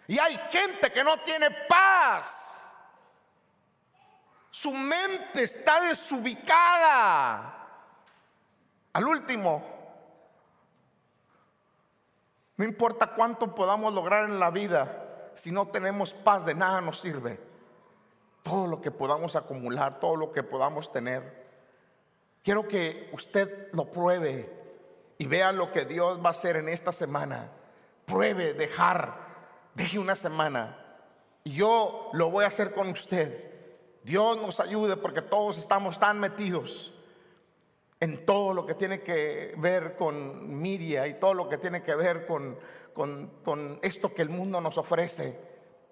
[0.08, 2.66] Y hay gente que no tiene paz.
[4.50, 7.58] Su mente está desubicada.
[8.94, 9.62] Al último,
[12.56, 16.98] no importa cuánto podamos lograr en la vida, si no tenemos paz, de nada nos
[16.98, 17.51] sirve.
[18.42, 21.42] Todo lo que podamos acumular, todo lo que podamos tener.
[22.42, 24.50] Quiero que usted lo pruebe
[25.18, 27.52] y vea lo que Dios va a hacer en esta semana.
[28.04, 29.22] Pruebe dejar
[29.74, 30.78] deje una semana
[31.44, 33.50] y yo lo voy a hacer con usted.
[34.02, 36.92] Dios nos ayude porque todos estamos tan metidos
[38.00, 41.94] en todo lo que tiene que ver con Miria y todo lo que tiene que
[41.94, 42.58] ver con,
[42.92, 45.38] con, esto que el mundo nos ofrece.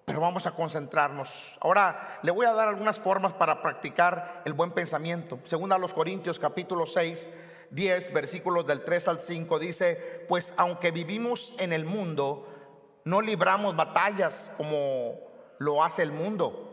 [0.05, 1.57] Pero vamos a concentrarnos.
[1.61, 5.39] Ahora le voy a dar algunas formas para practicar el buen pensamiento.
[5.43, 7.31] Según a los Corintios capítulo 6,
[7.69, 12.47] 10, versículos del 3 al 5 dice, pues aunque vivimos en el mundo,
[13.05, 15.15] no libramos batallas como
[15.59, 16.67] lo hace el mundo.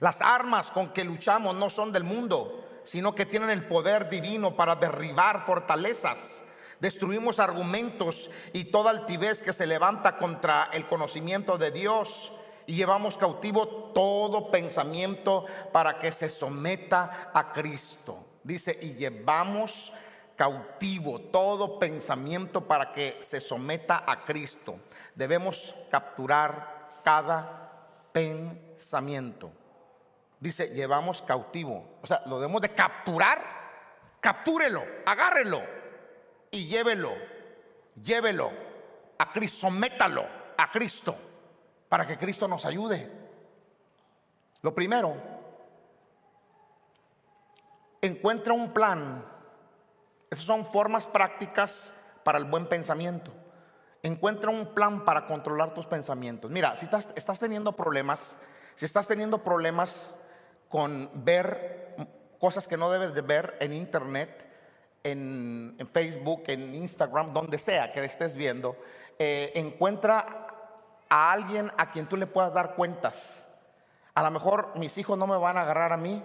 [0.00, 4.54] Las armas con que luchamos no son del mundo, sino que tienen el poder divino
[4.54, 6.44] para derribar fortalezas.
[6.80, 12.32] Destruimos argumentos y toda altivez que se levanta contra el conocimiento de Dios
[12.66, 18.24] y llevamos cautivo todo pensamiento para que se someta a Cristo.
[18.44, 19.92] Dice, y llevamos
[20.36, 24.78] cautivo todo pensamiento para que se someta a Cristo.
[25.16, 27.72] Debemos capturar cada
[28.12, 29.50] pensamiento.
[30.38, 31.98] Dice, llevamos cautivo.
[32.02, 33.42] O sea, lo debemos de capturar.
[34.20, 35.77] Captúrelo, agárrelo
[36.50, 37.12] y llévelo.
[38.02, 38.50] Llévelo
[39.18, 40.24] a Cristo, sométalo
[40.56, 41.16] a Cristo
[41.88, 43.10] para que Cristo nos ayude.
[44.62, 45.14] Lo primero,
[48.00, 49.24] encuentra un plan
[50.30, 53.32] esas son formas prácticas para el buen pensamiento.
[54.02, 56.50] Encuentra un plan para controlar tus pensamientos.
[56.50, 58.36] Mira, si estás, teniendo problemas,
[58.74, 60.16] si estás teniendo problemas
[60.68, 61.96] con ver
[62.38, 64.47] cosas que no debes de ver en internet,
[65.04, 68.76] en, Facebook, en Instagram, donde sea que estés viendo,
[69.18, 70.46] eh, encuentra
[71.08, 73.48] a alguien a quien tú le puedas dar cuentas.
[74.14, 76.22] A lo mejor mis hijos no me van a agarrar a mí,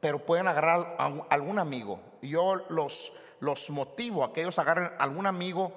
[0.00, 2.00] pero pueden agarrar a algún amigo.
[2.22, 5.72] Yo los, los motivo a que ellos agarren algún amigo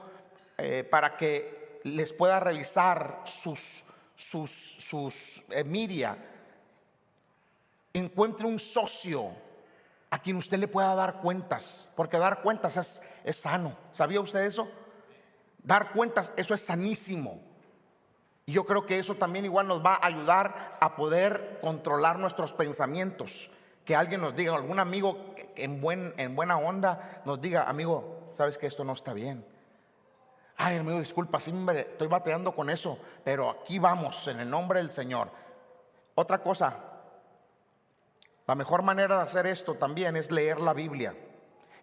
[0.58, 3.84] eh, para que les pueda revisar sus,
[4.16, 6.16] sus, sus eh,
[7.94, 9.32] Encuentre un socio
[10.12, 13.76] a quien usted le pueda dar cuentas, porque dar cuentas es, es sano.
[13.92, 14.68] ¿Sabía usted eso?
[15.64, 17.40] Dar cuentas, eso es sanísimo.
[18.46, 22.54] Y yo creo que eso también igual nos va a ayudar a poder controlar nuestros
[22.54, 23.52] pensamientos
[23.86, 28.58] que alguien nos diga, algún amigo en, buen, en buena onda nos diga, amigo, sabes
[28.58, 29.46] que esto no está bien.
[30.58, 34.92] Ay, amigo, disculpa, siempre estoy bateando con eso, pero aquí vamos, en el nombre del
[34.92, 35.30] Señor.
[36.16, 36.76] Otra cosa,
[38.50, 41.16] la mejor manera de hacer esto también es leer la Biblia.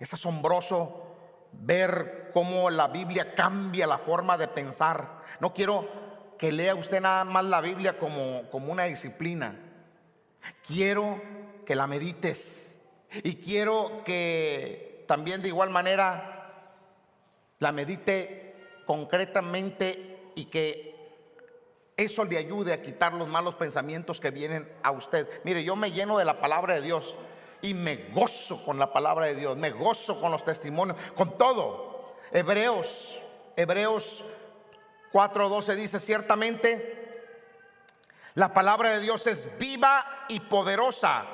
[0.01, 1.17] Es asombroso
[1.53, 5.23] ver cómo la Biblia cambia la forma de pensar.
[5.39, 5.89] No quiero
[6.37, 9.55] que lea usted nada más la Biblia como, como una disciplina.
[10.67, 11.23] Quiero
[11.65, 12.75] que la medites.
[13.23, 16.73] Y quiero que también de igual manera
[17.61, 20.96] la medite concretamente y que
[21.97, 25.29] eso le ayude a quitar los malos pensamientos que vienen a usted.
[25.45, 27.17] Mire, yo me lleno de la palabra de Dios
[27.63, 32.17] y me gozo con la palabra de Dios, me gozo con los testimonios, con todo.
[32.33, 33.19] Hebreos,
[33.57, 34.23] Hebreos
[35.11, 37.25] 4.12 dice, ciertamente,
[38.35, 41.25] la palabra de Dios es viva y poderosa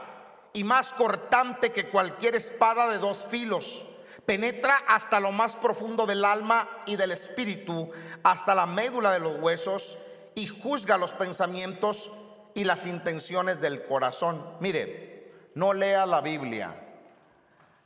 [0.53, 3.85] y más cortante que cualquier espada de dos filos.
[4.25, 7.91] Penetra hasta lo más profundo del alma y del espíritu,
[8.23, 9.99] hasta la médula de los huesos
[10.35, 12.11] y juzga los pensamientos
[12.55, 14.45] y las intenciones del corazón.
[14.61, 16.75] Mire, no lea la Biblia.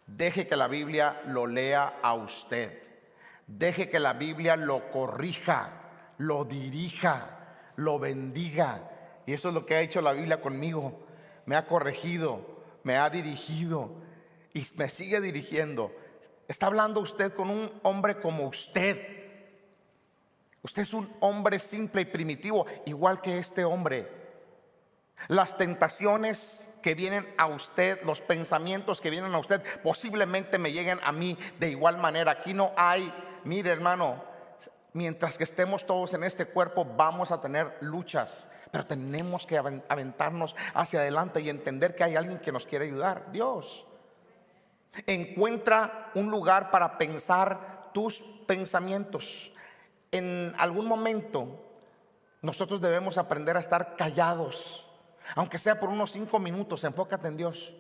[0.07, 2.83] Deje que la Biblia lo lea a usted.
[3.47, 5.71] Deje que la Biblia lo corrija,
[6.19, 7.39] lo dirija,
[7.77, 8.91] lo bendiga.
[9.27, 11.07] Y eso es lo que ha hecho la Biblia conmigo.
[11.45, 13.91] Me ha corregido, me ha dirigido
[14.53, 15.93] y me sigue dirigiendo.
[16.49, 19.16] Está hablando usted con un hombre como usted.
[20.67, 24.11] Usted es un hombre simple y primitivo, igual que este hombre.
[25.29, 30.99] Las tentaciones que vienen a usted, los pensamientos que vienen a usted, posiblemente me lleguen
[31.05, 32.33] a mí de igual manera.
[32.33, 34.25] Aquí no hay, mire hermano,
[34.93, 40.57] mientras que estemos todos en este cuerpo vamos a tener luchas, pero tenemos que aventarnos
[40.75, 43.87] hacia adelante y entender que hay alguien que nos quiere ayudar, Dios.
[45.07, 49.53] Encuentra un lugar para pensar tus pensamientos.
[50.11, 51.63] En algún momento
[52.43, 54.87] nosotros debemos aprender a estar callados
[55.35, 57.75] aunque sea por unos cinco minutos, enfócate en Dios.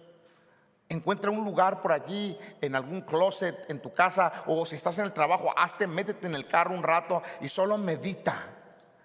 [0.89, 5.05] Encuentra un lugar por allí, en algún closet, en tu casa, o si estás en
[5.05, 8.53] el trabajo, hazte, métete en el carro un rato y solo medita.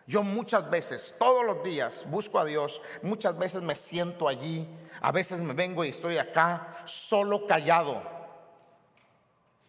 [0.05, 2.81] Yo muchas veces, todos los días, busco a Dios.
[3.01, 4.67] Muchas veces me siento allí.
[5.01, 8.20] A veces me vengo y estoy acá, solo callado.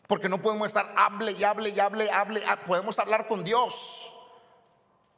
[0.06, 2.42] Porque no podemos estar, hable y hable y hable, hable.
[2.46, 4.08] Ah, podemos hablar con Dios.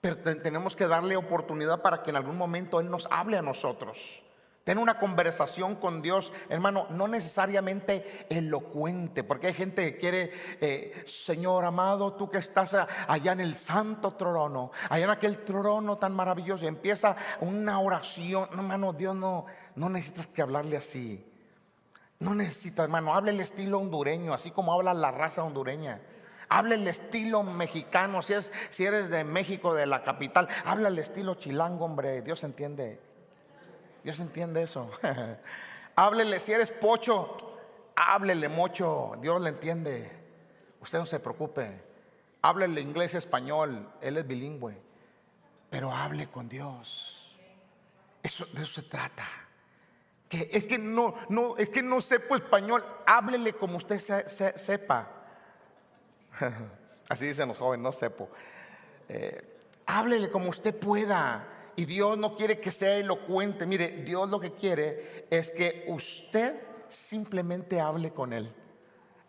[0.00, 4.22] Pero tenemos que darle oportunidad para que en algún momento Él nos hable a nosotros.
[4.64, 11.04] Ten una conversación con Dios, hermano, no necesariamente elocuente, porque hay gente que quiere, eh,
[11.06, 16.14] Señor amado, tú que estás allá en el santo trono, allá en aquel trono tan
[16.14, 18.48] maravilloso, y empieza una oración.
[18.52, 19.44] No, hermano, Dios no,
[19.74, 21.33] no necesitas que hablarle así.
[22.20, 26.00] No necesita, hermano, hable el estilo hondureño, así como habla la raza hondureña.
[26.48, 30.98] Habla el estilo mexicano, si, es, si eres de México, de la capital, habla el
[30.98, 33.00] estilo chilango, hombre, Dios entiende.
[34.02, 34.90] Dios entiende eso.
[35.96, 37.36] Háblele, si eres pocho,
[37.94, 40.10] háblele mocho, Dios le entiende.
[40.80, 41.82] Usted no se preocupe.
[42.42, 44.76] Háblele inglés, español, él es bilingüe.
[45.70, 47.38] Pero hable con Dios.
[48.22, 49.26] Eso, de eso se trata.
[50.50, 52.84] Es que no, no, es que no sepo español.
[53.06, 55.08] Háblele como usted sepa.
[57.08, 58.28] Así dicen los jóvenes, no sepo.
[59.08, 61.48] Eh, háblele como usted pueda.
[61.76, 63.66] Y Dios no quiere que sea elocuente.
[63.66, 68.52] Mire, Dios lo que quiere es que usted simplemente hable con Él.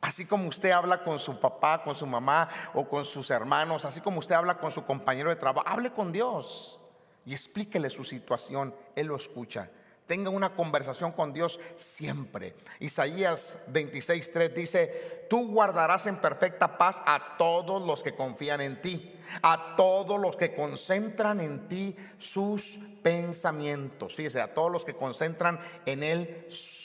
[0.01, 4.01] Así como usted habla con su papá, con su mamá o con sus hermanos, así
[4.01, 6.79] como usted habla con su compañero de trabajo, hable con Dios
[7.25, 8.75] y explíquele su situación.
[8.95, 9.71] Él lo escucha.
[10.07, 12.55] Tenga una conversación con Dios siempre.
[12.79, 19.15] Isaías 26:3 dice, tú guardarás en perfecta paz a todos los que confían en ti,
[19.41, 24.15] a todos los que concentran en ti sus pensamientos.
[24.15, 26.84] Fíjese, a todos los que concentran en él sus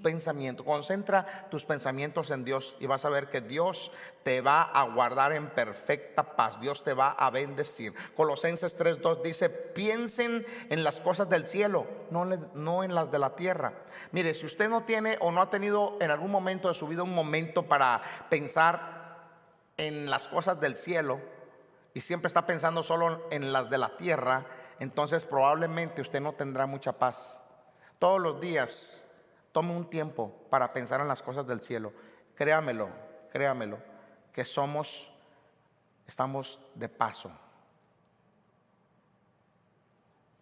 [0.00, 0.64] pensamientos.
[0.64, 3.90] Concentra tus pensamientos en Dios y vas a ver que Dios
[4.22, 6.60] te va a guardar en perfecta paz.
[6.60, 7.92] Dios te va a bendecir.
[8.16, 13.34] Colosenses 3:2 dice, piensen en las cosas del cielo, no, no en las de la
[13.34, 13.72] tierra.
[14.12, 17.02] Mire, si usted no tiene o no ha tenido en algún momento de su vida
[17.02, 19.28] un momento para pensar
[19.76, 21.20] en las cosas del cielo
[21.94, 24.46] y siempre está pensando solo en las de la tierra,
[24.78, 27.40] entonces probablemente usted no tendrá mucha paz.
[27.98, 29.04] Todos los días
[29.54, 31.92] Tome un tiempo para pensar en las cosas del cielo.
[32.34, 32.88] Créamelo,
[33.30, 33.78] créamelo,
[34.32, 35.08] que somos,
[36.08, 37.30] estamos de paso.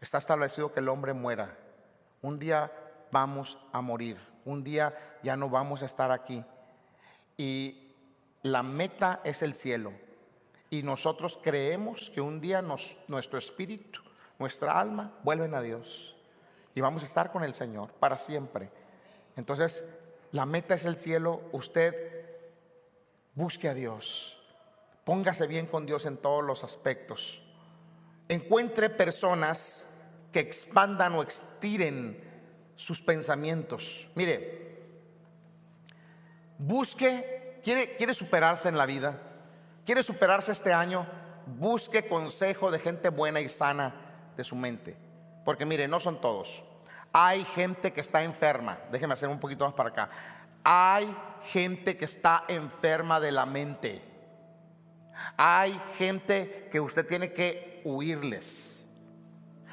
[0.01, 1.55] Está establecido que el hombre muera.
[2.23, 2.73] Un día
[3.11, 4.17] vamos a morir.
[4.47, 6.43] Un día ya no vamos a estar aquí.
[7.37, 7.95] Y
[8.41, 9.93] la meta es el cielo.
[10.71, 14.01] Y nosotros creemos que un día nuestro espíritu,
[14.39, 16.17] nuestra alma, vuelven a Dios.
[16.75, 18.81] Y vamos a estar con el Señor para siempre.
[19.37, 19.85] Entonces,
[20.33, 21.43] la meta es el cielo.
[21.53, 21.95] Usted
[23.35, 24.39] busque a Dios.
[25.05, 27.43] Póngase bien con Dios en todos los aspectos.
[28.29, 29.89] Encuentre personas
[30.33, 32.23] que expandan o estiren
[32.77, 34.07] sus pensamientos.
[34.15, 34.79] Mire,
[36.59, 39.19] busque, quiere, quiere superarse en la vida,
[39.85, 41.07] quiere superarse este año,
[41.47, 43.95] busque consejo de gente buena y sana
[44.37, 44.97] de su mente.
[45.45, 46.63] Porque mire, no son todos.
[47.13, 48.79] Hay gente que está enferma.
[48.91, 50.11] Déjeme hacer un poquito más para acá.
[50.65, 51.15] Hay
[51.51, 54.03] gente que está enferma de la mente.
[55.37, 58.73] Hay gente que usted tiene que huirles.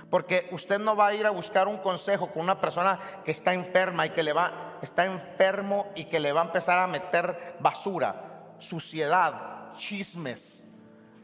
[0.09, 3.53] Porque usted no va a ir a buscar un consejo con una persona que está
[3.53, 7.57] enferma y que le va, está enfermo y que le va a empezar a meter
[7.59, 10.65] basura, suciedad, chismes.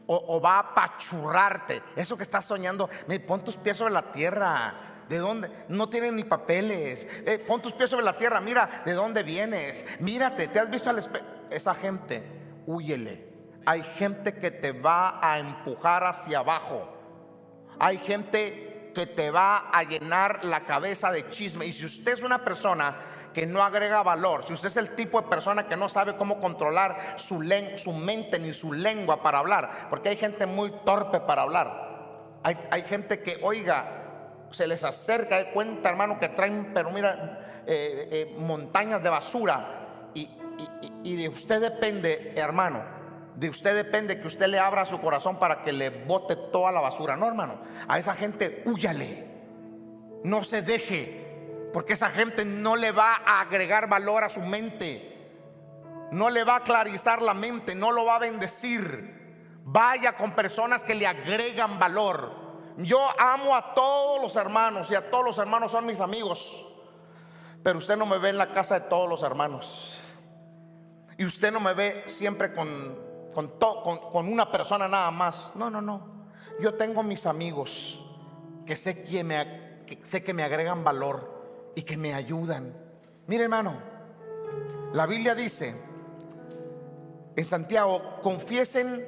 [0.08, 1.82] O, va a apachurrarte.
[1.96, 4.85] Eso que estás soñando, me pon tus pies sobre la tierra.
[5.08, 5.50] ¿De dónde?
[5.68, 7.06] No tienen ni papeles.
[7.24, 8.40] Eh, pon tus pies sobre la tierra.
[8.40, 9.84] Mira de dónde vienes.
[10.00, 11.24] Mírate, te has visto al espejo.
[11.50, 12.22] Esa gente,
[12.66, 13.24] huyele.
[13.64, 16.92] Hay gente que te va a empujar hacia abajo.
[17.78, 21.66] Hay gente que te va a llenar la cabeza de chisme.
[21.66, 22.96] Y si usted es una persona
[23.34, 26.40] que no agrega valor, si usted es el tipo de persona que no sabe cómo
[26.40, 27.44] controlar su,
[27.76, 32.38] su mente ni su lengua para hablar, porque hay gente muy torpe para hablar.
[32.42, 33.95] Hay, hay gente que, oiga,
[34.56, 40.10] se les acerca de cuenta, hermano, que traen, pero mira, eh, eh, montañas de basura.
[40.14, 40.30] Y,
[41.02, 42.82] y de usted depende, hermano,
[43.36, 46.80] de usted depende que usted le abra su corazón para que le bote toda la
[46.80, 47.16] basura.
[47.16, 47.60] No, hermano.
[47.86, 49.26] A esa gente, huyale.
[50.24, 51.68] No se deje.
[51.70, 55.12] Porque esa gente no le va a agregar valor a su mente.
[56.12, 57.74] No le va a clarizar la mente.
[57.74, 59.60] No lo va a bendecir.
[59.64, 62.45] Vaya con personas que le agregan valor.
[62.78, 66.64] Yo amo a todos los hermanos y a todos los hermanos son mis amigos.
[67.62, 69.98] Pero usted no me ve en la casa de todos los hermanos.
[71.18, 73.06] Y usted no me ve siempre con
[73.44, 75.52] con, una persona nada más.
[75.54, 76.00] No, no, no.
[76.60, 78.02] Yo tengo mis amigos
[78.64, 82.74] que sé que, me, que sé que me agregan valor y que me ayudan.
[83.26, 83.74] Mire, hermano,
[84.92, 85.74] la Biblia dice
[87.36, 89.06] en Santiago, confiesen,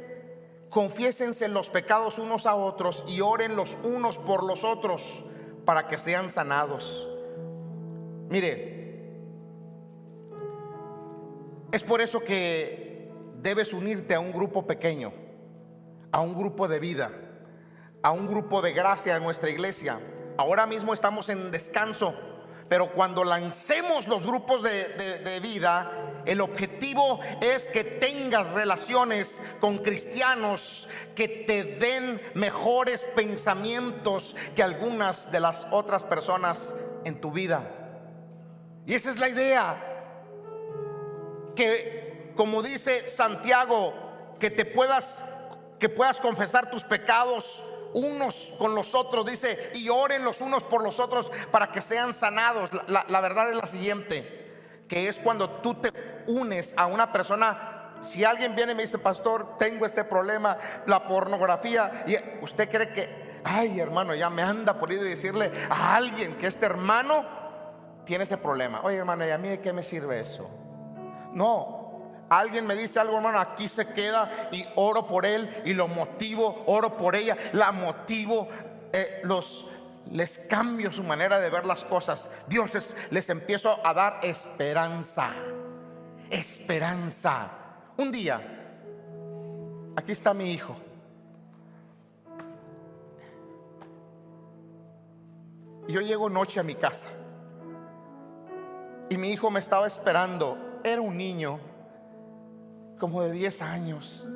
[0.70, 5.24] confiésense los pecados unos a otros y oren los unos por los otros
[5.64, 7.08] para que sean sanados.
[8.28, 8.78] Mire,
[11.72, 13.10] es por eso que
[13.42, 15.12] debes unirte a un grupo pequeño,
[16.12, 17.10] a un grupo de vida,
[18.02, 20.00] a un grupo de gracia en nuestra iglesia.
[20.36, 22.14] Ahora mismo estamos en descanso,
[22.68, 30.88] pero cuando lancemos los grupos de, vida, el objetivo es que tengas relaciones con cristianos
[31.14, 36.74] que te den mejores pensamientos que algunas de las otras personas
[37.04, 37.62] en tu vida.
[38.86, 39.82] Y esa es la idea,
[41.56, 43.92] que como dice Santiago,
[44.38, 45.24] que te puedas
[45.78, 47.62] que puedas confesar tus pecados
[47.92, 52.12] unos con los otros, dice, y oren los unos por los otros para que sean
[52.12, 52.70] sanados.
[52.88, 54.37] La, verdad es la siguiente,
[54.88, 55.92] que es cuando tú te
[56.26, 61.06] unes a una persona, si alguien viene y me dice, pastor, tengo este problema, la
[61.06, 65.94] pornografía, y usted cree que, ay hermano, ya me anda por ir a decirle a
[65.94, 67.24] alguien que este hermano
[68.04, 68.80] tiene ese problema.
[68.82, 70.48] Oye hermano, ¿y a mí de qué me sirve eso?
[71.32, 71.78] No,
[72.28, 76.64] Alguien me dice algo, hermano, aquí se queda y oro por él y lo motivo,
[76.66, 78.48] oro por ella, la motivo,
[78.92, 79.66] eh, los,
[80.10, 82.28] les cambio su manera de ver las cosas.
[82.46, 85.32] Dios les empiezo a dar esperanza,
[86.30, 87.50] esperanza.
[87.96, 88.40] Un día,
[89.96, 90.76] aquí está mi hijo.
[95.88, 97.08] Yo llego noche a mi casa
[99.08, 100.80] y mi hijo me estaba esperando.
[100.84, 101.58] Era un niño
[102.98, 104.26] como de 10 años.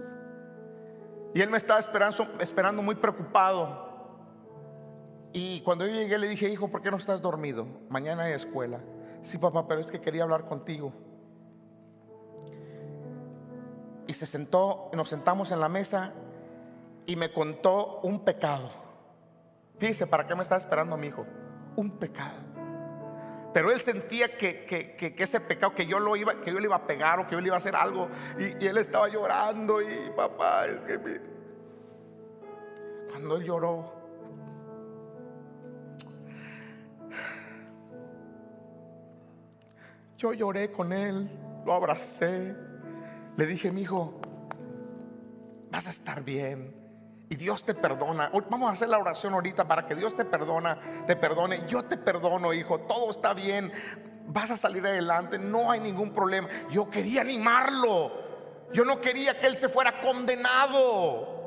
[1.35, 3.92] Y él me estaba esperando, esperando muy preocupado.
[5.33, 7.67] Y cuando yo llegué le dije, hijo, ¿por qué no estás dormido?
[7.89, 8.81] Mañana hay escuela.
[9.23, 10.93] Sí, papá, pero es que quería hablar contigo.
[14.07, 16.13] Y se sentó, nos sentamos en la mesa
[17.07, 18.69] y me contó un pecado.
[19.79, 21.25] Fíjese, ¿para qué me estaba esperando mi hijo?
[21.77, 22.37] Un pecado.
[23.55, 26.87] Pero él sentía que, ese pecado, que yo, lo iba, que yo le iba a
[26.87, 28.09] pegar o que yo le iba a hacer algo.
[28.39, 31.21] Y, él estaba llorando y papá, es que
[33.11, 34.02] Cuando él lloró,
[40.23, 41.29] yo lloré con él,
[41.67, 42.55] lo abracé.
[43.37, 44.21] Le dije, mi hijo,
[45.69, 46.77] vas a estar bien.
[47.29, 48.31] Y Dios te perdona.
[48.49, 51.65] Vamos a hacer la oración ahorita para que Dios te perdona, te perdone.
[51.67, 52.83] Yo te perdono, hijo.
[52.83, 53.73] Todo está bien.
[54.29, 55.41] Vas a salir adelante.
[55.41, 56.49] No hay ningún problema.
[56.71, 58.13] Yo quería animarlo.
[58.73, 61.41] Yo no quería que él se fuera condenado.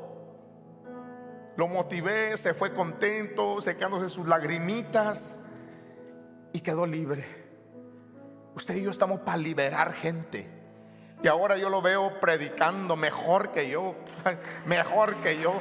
[1.56, 5.40] Lo motivé, se fue contento, secándose sus lagrimitas
[6.56, 7.22] y quedó libre.
[8.54, 10.48] Usted y yo estamos para liberar gente.
[11.22, 13.94] Y ahora yo lo veo predicando mejor que yo,
[14.66, 15.60] mejor que yo.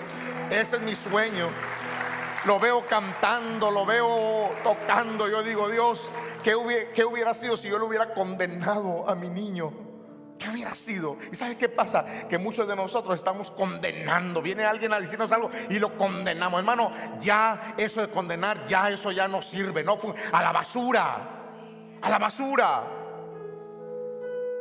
[0.49, 1.49] Ese es mi sueño.
[2.45, 5.27] Lo veo cantando, lo veo tocando.
[5.27, 6.09] Yo digo, Dios,
[6.43, 9.73] ¿qué hubiera, ¿qué hubiera sido si yo lo hubiera condenado a mi niño?
[10.37, 11.17] ¿Qué hubiera sido?
[11.31, 12.05] ¿Y sabe qué pasa?
[12.27, 14.41] Que muchos de nosotros estamos condenando.
[14.41, 16.59] Viene alguien a decirnos algo y lo condenamos.
[16.59, 19.83] Hermano, ya eso de condenar, ya eso ya no sirve.
[19.83, 19.97] No,
[20.31, 21.29] a la basura.
[22.01, 22.83] A la basura.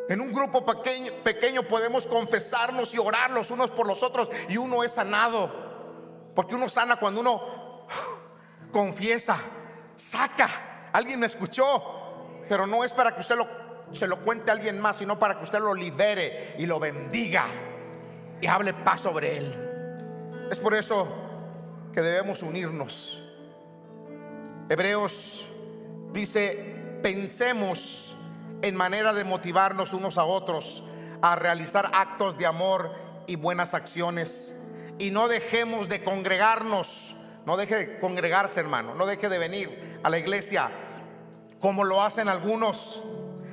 [0.08, 4.56] En un grupo pequeño, pequeño podemos confesarnos y orar los unos por los otros y
[4.56, 6.30] uno es sanado.
[6.34, 7.86] Porque uno sana cuando uno
[8.70, 9.38] confiesa,
[9.96, 10.90] saca.
[10.92, 11.82] Alguien me escuchó,
[12.48, 13.63] pero no es para que usted lo
[13.94, 17.46] se lo cuente a alguien más, sino para que usted lo libere y lo bendiga
[18.40, 20.48] y hable paz sobre él.
[20.50, 21.08] Es por eso
[21.92, 23.22] que debemos unirnos.
[24.68, 25.44] Hebreos
[26.12, 28.16] dice, pensemos
[28.62, 30.82] en manera de motivarnos unos a otros
[31.22, 32.92] a realizar actos de amor
[33.26, 34.60] y buenas acciones.
[34.98, 37.14] Y no dejemos de congregarnos,
[37.46, 40.70] no deje de congregarse hermano, no deje de venir a la iglesia
[41.64, 43.02] como lo hacen algunos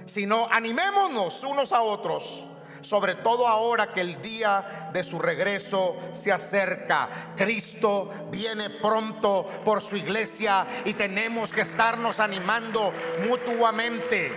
[0.06, 2.46] sino animémonos unos a otros.
[2.82, 7.10] Sobre todo ahora que el día de su regreso se acerca.
[7.38, 12.92] Cristo viene pronto por su iglesia y tenemos que estarnos animando
[13.28, 14.32] mutuamente.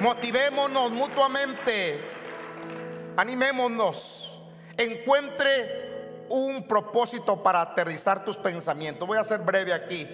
[0.00, 2.00] Motivémonos mutuamente.
[3.18, 4.40] Animémonos.
[4.76, 9.06] Encuentre un propósito para aterrizar tus pensamientos.
[9.06, 10.08] Voy a ser breve aquí.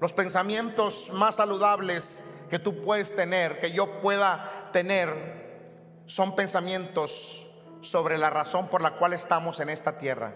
[0.00, 7.46] Los pensamientos más saludables que tú puedes tener, que yo pueda tener, son pensamientos
[7.80, 10.34] sobre la razón por la cual estamos en esta tierra.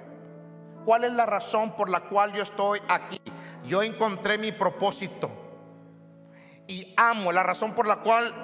[0.84, 3.20] ¿Cuál es la razón por la cual yo estoy aquí?
[3.64, 5.30] Yo encontré mi propósito
[6.66, 8.34] y amo la razón por la cual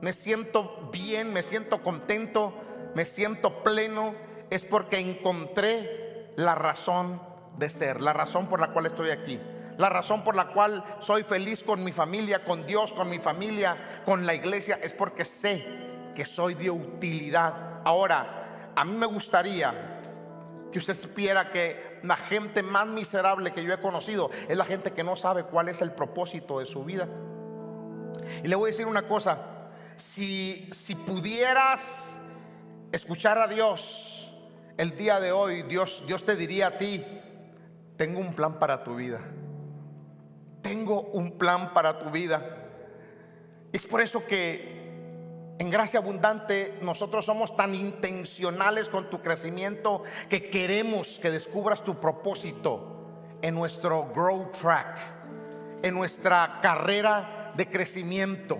[0.00, 2.54] me siento bien, me siento contento,
[2.94, 4.14] me siento pleno,
[4.50, 7.22] es porque encontré la razón
[7.56, 9.40] de ser, la razón por la cual estoy aquí.
[9.80, 14.02] La razón por la cual soy feliz con mi familia, con Dios, con mi familia,
[14.04, 15.64] con la iglesia, es porque sé
[16.14, 17.80] que soy de utilidad.
[17.82, 20.02] Ahora, a mí me gustaría
[20.70, 24.92] que usted supiera que la gente más miserable que yo he conocido es la gente
[24.92, 27.08] que no sabe cuál es el propósito de su vida.
[28.44, 29.38] Y le voy a decir una cosa,
[29.96, 32.20] si, si pudieras
[32.92, 34.30] escuchar a Dios
[34.76, 37.02] el día de hoy, Dios, Dios te diría a ti,
[37.96, 39.20] tengo un plan para tu vida.
[40.62, 42.56] Tengo un plan para tu vida.
[43.72, 44.80] Es por eso que
[45.58, 52.00] en gracia abundante nosotros somos tan intencionales con tu crecimiento que queremos que descubras tu
[52.00, 52.90] propósito
[53.42, 54.98] en nuestro Grow Track,
[55.82, 58.58] en nuestra carrera de crecimiento.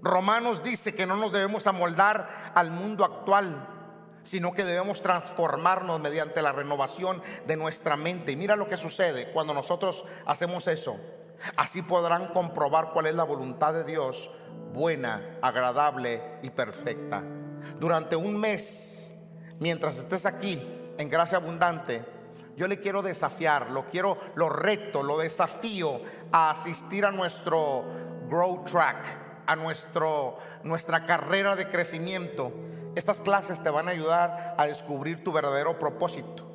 [0.00, 3.71] Romanos dice que no nos debemos amoldar al mundo actual,
[4.24, 8.32] sino que debemos transformarnos mediante la renovación de nuestra mente.
[8.32, 10.98] Y mira lo que sucede cuando nosotros hacemos eso.
[11.56, 14.30] Así podrán comprobar cuál es la voluntad de Dios,
[14.72, 17.22] buena, agradable y perfecta.
[17.78, 19.12] Durante un mes,
[19.58, 20.62] mientras estés aquí
[20.98, 22.04] en gracia abundante,
[22.56, 26.00] yo le quiero desafiar, lo quiero, lo reto, lo desafío
[26.30, 27.84] a asistir a nuestro
[28.28, 32.52] Grow Track, a nuestro, nuestra carrera de crecimiento
[32.94, 36.46] estas clases te van a ayudar a descubrir tu verdadero propósito.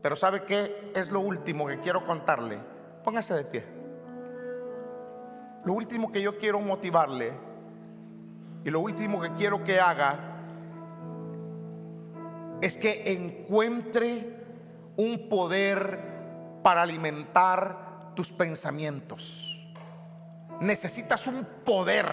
[0.00, 2.58] Pero ¿sabe qué es lo último que quiero contarle?
[3.04, 3.64] Póngase de pie.
[5.64, 7.32] Lo último que yo quiero motivarle
[8.64, 10.32] y lo último que quiero que haga
[12.60, 14.36] es que encuentre
[14.96, 15.98] un poder
[16.62, 19.72] para alimentar tus pensamientos.
[20.60, 22.06] Necesitas un poder,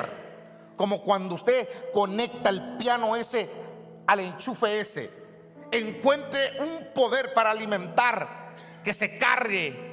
[0.75, 3.68] como cuando usted conecta el piano ese
[4.09, 5.11] al enchufe ese.
[5.71, 9.87] Encuentre un poder para alimentar, que se cargue.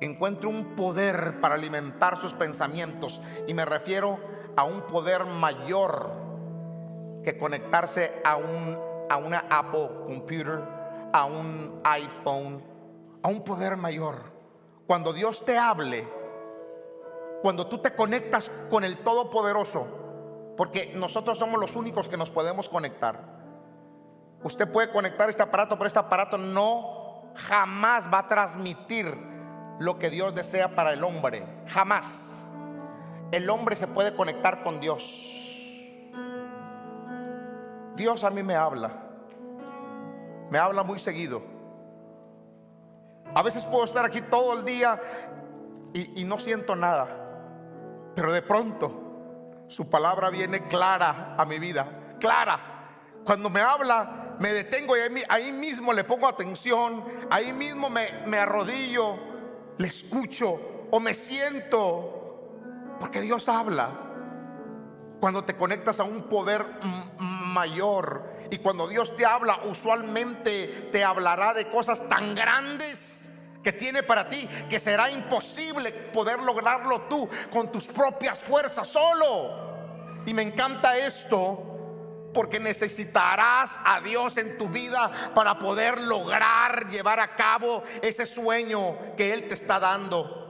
[0.00, 3.20] Encuentre un poder para alimentar sus pensamientos.
[3.46, 4.18] Y me refiero
[4.56, 6.10] a un poder mayor
[7.22, 8.78] que conectarse a, un,
[9.10, 10.62] a una Apple Computer,
[11.12, 12.64] a un iPhone,
[13.22, 14.22] a un poder mayor.
[14.86, 16.08] Cuando Dios te hable,
[17.42, 20.05] cuando tú te conectas con el Todopoderoso,
[20.56, 23.20] porque nosotros somos los únicos que nos podemos conectar.
[24.42, 29.16] Usted puede conectar este aparato, pero este aparato no jamás va a transmitir
[29.78, 31.44] lo que Dios desea para el hombre.
[31.66, 32.48] Jamás.
[33.32, 35.02] El hombre se puede conectar con Dios.
[37.96, 38.90] Dios a mí me habla.
[40.50, 41.42] Me habla muy seguido.
[43.34, 45.00] A veces puedo estar aquí todo el día
[45.92, 47.08] y, no siento nada.
[48.14, 49.05] Pero de pronto
[49.68, 52.60] su palabra viene clara a mi vida, clara.
[53.24, 58.38] Cuando me habla, me detengo y ahí, mismo le pongo atención, ahí mismo me, me
[58.38, 59.18] arrodillo,
[59.78, 64.02] le escucho o me siento, porque Dios habla.
[65.20, 66.64] Cuando te conectas a un poder
[67.18, 73.15] mayor y cuando Dios te habla, usualmente te hablará de cosas tan grandes
[73.66, 80.22] que tiene para ti que será imposible poder lograrlo tú con tus propias fuerzas solo.
[80.24, 87.18] Y me encanta esto porque necesitarás a Dios en tu vida para poder lograr llevar
[87.18, 90.45] a cabo ese sueño que Él te está dando.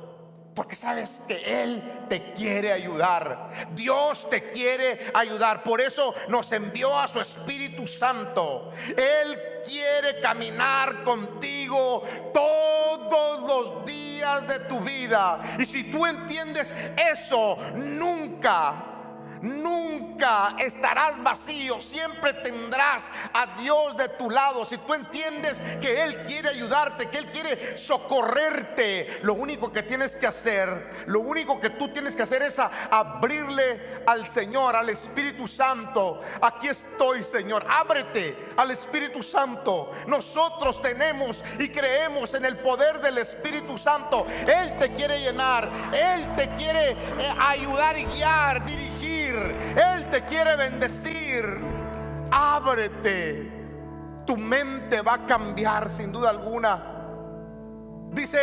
[0.56, 3.50] Porque sabes que Él te quiere ayudar.
[3.72, 5.62] Dios te quiere ayudar.
[5.62, 8.72] Por eso nos envió a su Espíritu Santo.
[8.88, 12.02] Él quiere caminar contigo
[12.32, 15.40] todos los días de tu vida.
[15.58, 18.95] Y si tú entiendes eso, nunca
[19.42, 24.64] Nunca estarás vacío, siempre tendrás a Dios de tu lado.
[24.64, 30.14] Si tú entiendes que Él quiere ayudarte, que Él quiere socorrerte, lo único que tienes
[30.16, 35.48] que hacer, lo único que tú tienes que hacer es abrirle al Señor, al Espíritu
[35.48, 36.20] Santo.
[36.40, 37.66] Aquí estoy, Señor.
[37.68, 39.90] Ábrete al Espíritu Santo.
[40.06, 44.26] Nosotros tenemos y creemos en el poder del Espíritu Santo.
[44.46, 46.96] Él te quiere llenar, Él te quiere eh,
[47.38, 48.64] ayudar y guiar,
[50.24, 51.58] quiere bendecir.
[52.30, 53.52] Ábrete.
[54.26, 56.82] Tu mente va a cambiar sin duda alguna.
[58.10, 58.38] Dice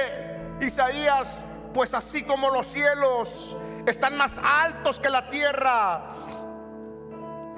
[0.62, 1.44] Isaías,
[1.74, 6.10] pues así como los cielos están más altos que la tierra,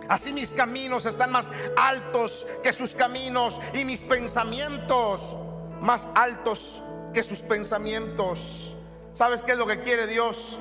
[0.08, 5.38] así mis caminos están más altos que sus caminos y mis pensamientos
[5.82, 6.82] más altos
[7.14, 8.74] que sus pensamientos.
[9.14, 10.58] ¿Sabes qué es lo que quiere Dios?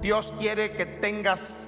[0.00, 1.67] Dios quiere que tengas